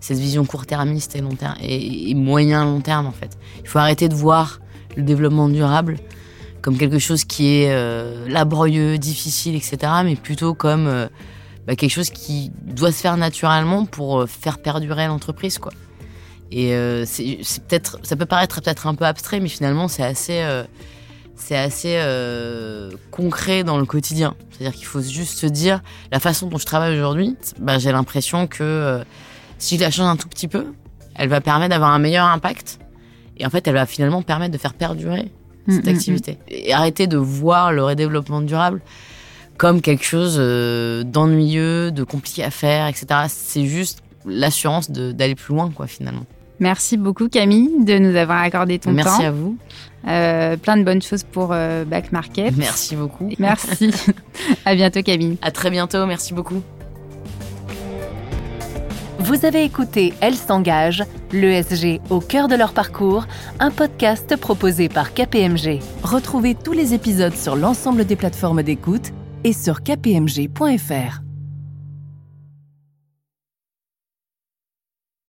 cette 0.00 0.18
vision 0.18 0.44
court-termiste 0.44 1.16
et 1.16 1.20
long 1.20 1.34
terme 1.34 1.56
et, 1.62 2.14
moyen 2.14 2.64
long 2.64 2.80
terme 2.80 3.06
en 3.06 3.12
fait. 3.12 3.38
Il 3.62 3.68
faut 3.68 3.78
arrêter 3.78 4.08
de 4.08 4.14
voir 4.14 4.60
le 4.96 5.02
développement 5.02 5.48
durable 5.48 5.98
comme 6.62 6.78
quelque 6.78 6.98
chose 6.98 7.24
qui 7.24 7.56
est 7.56 7.70
euh, 7.70 8.26
laborieux, 8.28 8.96
difficile, 8.96 9.54
etc., 9.54 9.76
mais 10.02 10.16
plutôt 10.16 10.54
comme 10.54 10.86
euh, 10.86 11.08
bah, 11.66 11.76
quelque 11.76 11.92
chose 11.92 12.08
qui 12.08 12.50
doit 12.62 12.90
se 12.90 13.00
faire 13.02 13.18
naturellement 13.18 13.84
pour 13.84 14.26
faire 14.26 14.58
perdurer 14.58 15.06
l'entreprise, 15.06 15.58
quoi. 15.58 15.72
Et 16.56 16.72
euh, 16.72 17.04
c'est 17.04 17.40
peut-être, 17.66 17.98
ça 18.04 18.14
peut 18.14 18.26
paraître 18.26 18.62
peut-être 18.62 18.86
un 18.86 18.94
peu 18.94 19.04
abstrait, 19.04 19.40
mais 19.40 19.48
finalement 19.48 19.88
c'est 19.88 20.04
assez, 20.04 20.38
euh, 20.38 20.62
c'est 21.34 21.56
assez 21.56 21.96
euh, 21.98 22.92
concret 23.10 23.64
dans 23.64 23.76
le 23.76 23.84
quotidien. 23.84 24.36
C'est-à-dire 24.52 24.72
qu'il 24.72 24.86
faut 24.86 25.02
juste 25.02 25.36
se 25.36 25.46
dire, 25.46 25.82
la 26.12 26.20
façon 26.20 26.46
dont 26.46 26.58
je 26.58 26.64
travaille 26.64 26.94
aujourd'hui, 26.94 27.36
bah, 27.58 27.80
j'ai 27.80 27.90
l'impression 27.90 28.46
que 28.46 29.02
si 29.58 29.78
je 29.78 29.80
la 29.80 29.90
change 29.90 30.06
un 30.06 30.14
tout 30.14 30.28
petit 30.28 30.46
peu, 30.46 30.66
elle 31.16 31.28
va 31.28 31.40
permettre 31.40 31.70
d'avoir 31.70 31.90
un 31.90 31.98
meilleur 31.98 32.26
impact. 32.26 32.78
Et 33.36 33.44
en 33.44 33.50
fait, 33.50 33.66
elle 33.66 33.74
va 33.74 33.84
finalement 33.84 34.22
permettre 34.22 34.52
de 34.52 34.58
faire 34.58 34.74
perdurer 34.74 35.32
cette 35.68 35.84
mm, 35.84 35.90
mm, 35.90 35.92
activité. 35.92 36.32
Mm. 36.32 36.36
Et 36.50 36.72
arrêter 36.72 37.08
de 37.08 37.16
voir 37.16 37.72
le 37.72 37.82
redéveloppement 37.82 38.42
durable 38.42 38.80
comme 39.56 39.80
quelque 39.80 40.04
chose 40.04 40.36
d'ennuyeux, 40.36 41.90
de 41.90 42.04
compliqué 42.04 42.44
à 42.44 42.52
faire, 42.52 42.86
etc. 42.86 43.06
C'est 43.26 43.66
juste 43.66 44.04
l'assurance 44.24 44.92
d'aller 44.92 45.34
plus 45.34 45.52
loin, 45.52 45.72
quoi, 45.72 45.88
finalement. 45.88 46.26
Merci 46.60 46.96
beaucoup 46.96 47.28
Camille 47.28 47.84
de 47.84 47.98
nous 47.98 48.16
avoir 48.16 48.40
accordé 48.42 48.78
ton 48.78 48.90
temps. 48.90 48.96
Merci 48.96 49.24
à 49.24 49.30
vous. 49.30 49.56
Euh, 50.06 50.56
plein 50.56 50.76
de 50.76 50.84
bonnes 50.84 51.02
choses 51.02 51.24
pour 51.24 51.50
euh, 51.52 51.84
Back 51.84 52.12
Market. 52.12 52.56
Merci 52.56 52.94
beaucoup. 52.94 53.30
Merci. 53.38 53.90
à 54.64 54.74
bientôt 54.74 55.02
Camille. 55.02 55.38
À 55.42 55.50
très 55.50 55.70
bientôt. 55.70 56.06
Merci 56.06 56.34
beaucoup. 56.34 56.62
Vous 59.18 59.46
avez 59.46 59.64
écouté 59.64 60.12
Elle 60.20 60.34
s'engage, 60.34 61.02
l'ESG 61.32 62.00
au 62.10 62.20
cœur 62.20 62.46
de 62.46 62.56
leur 62.56 62.74
parcours, 62.74 63.26
un 63.58 63.70
podcast 63.70 64.36
proposé 64.36 64.90
par 64.90 65.14
KPMG. 65.14 65.80
Retrouvez 66.02 66.54
tous 66.54 66.72
les 66.72 66.92
épisodes 66.92 67.34
sur 67.34 67.56
l'ensemble 67.56 68.04
des 68.04 68.16
plateformes 68.16 68.62
d'écoute 68.62 69.12
et 69.42 69.54
sur 69.54 69.82
kpmg.fr. 69.82 71.23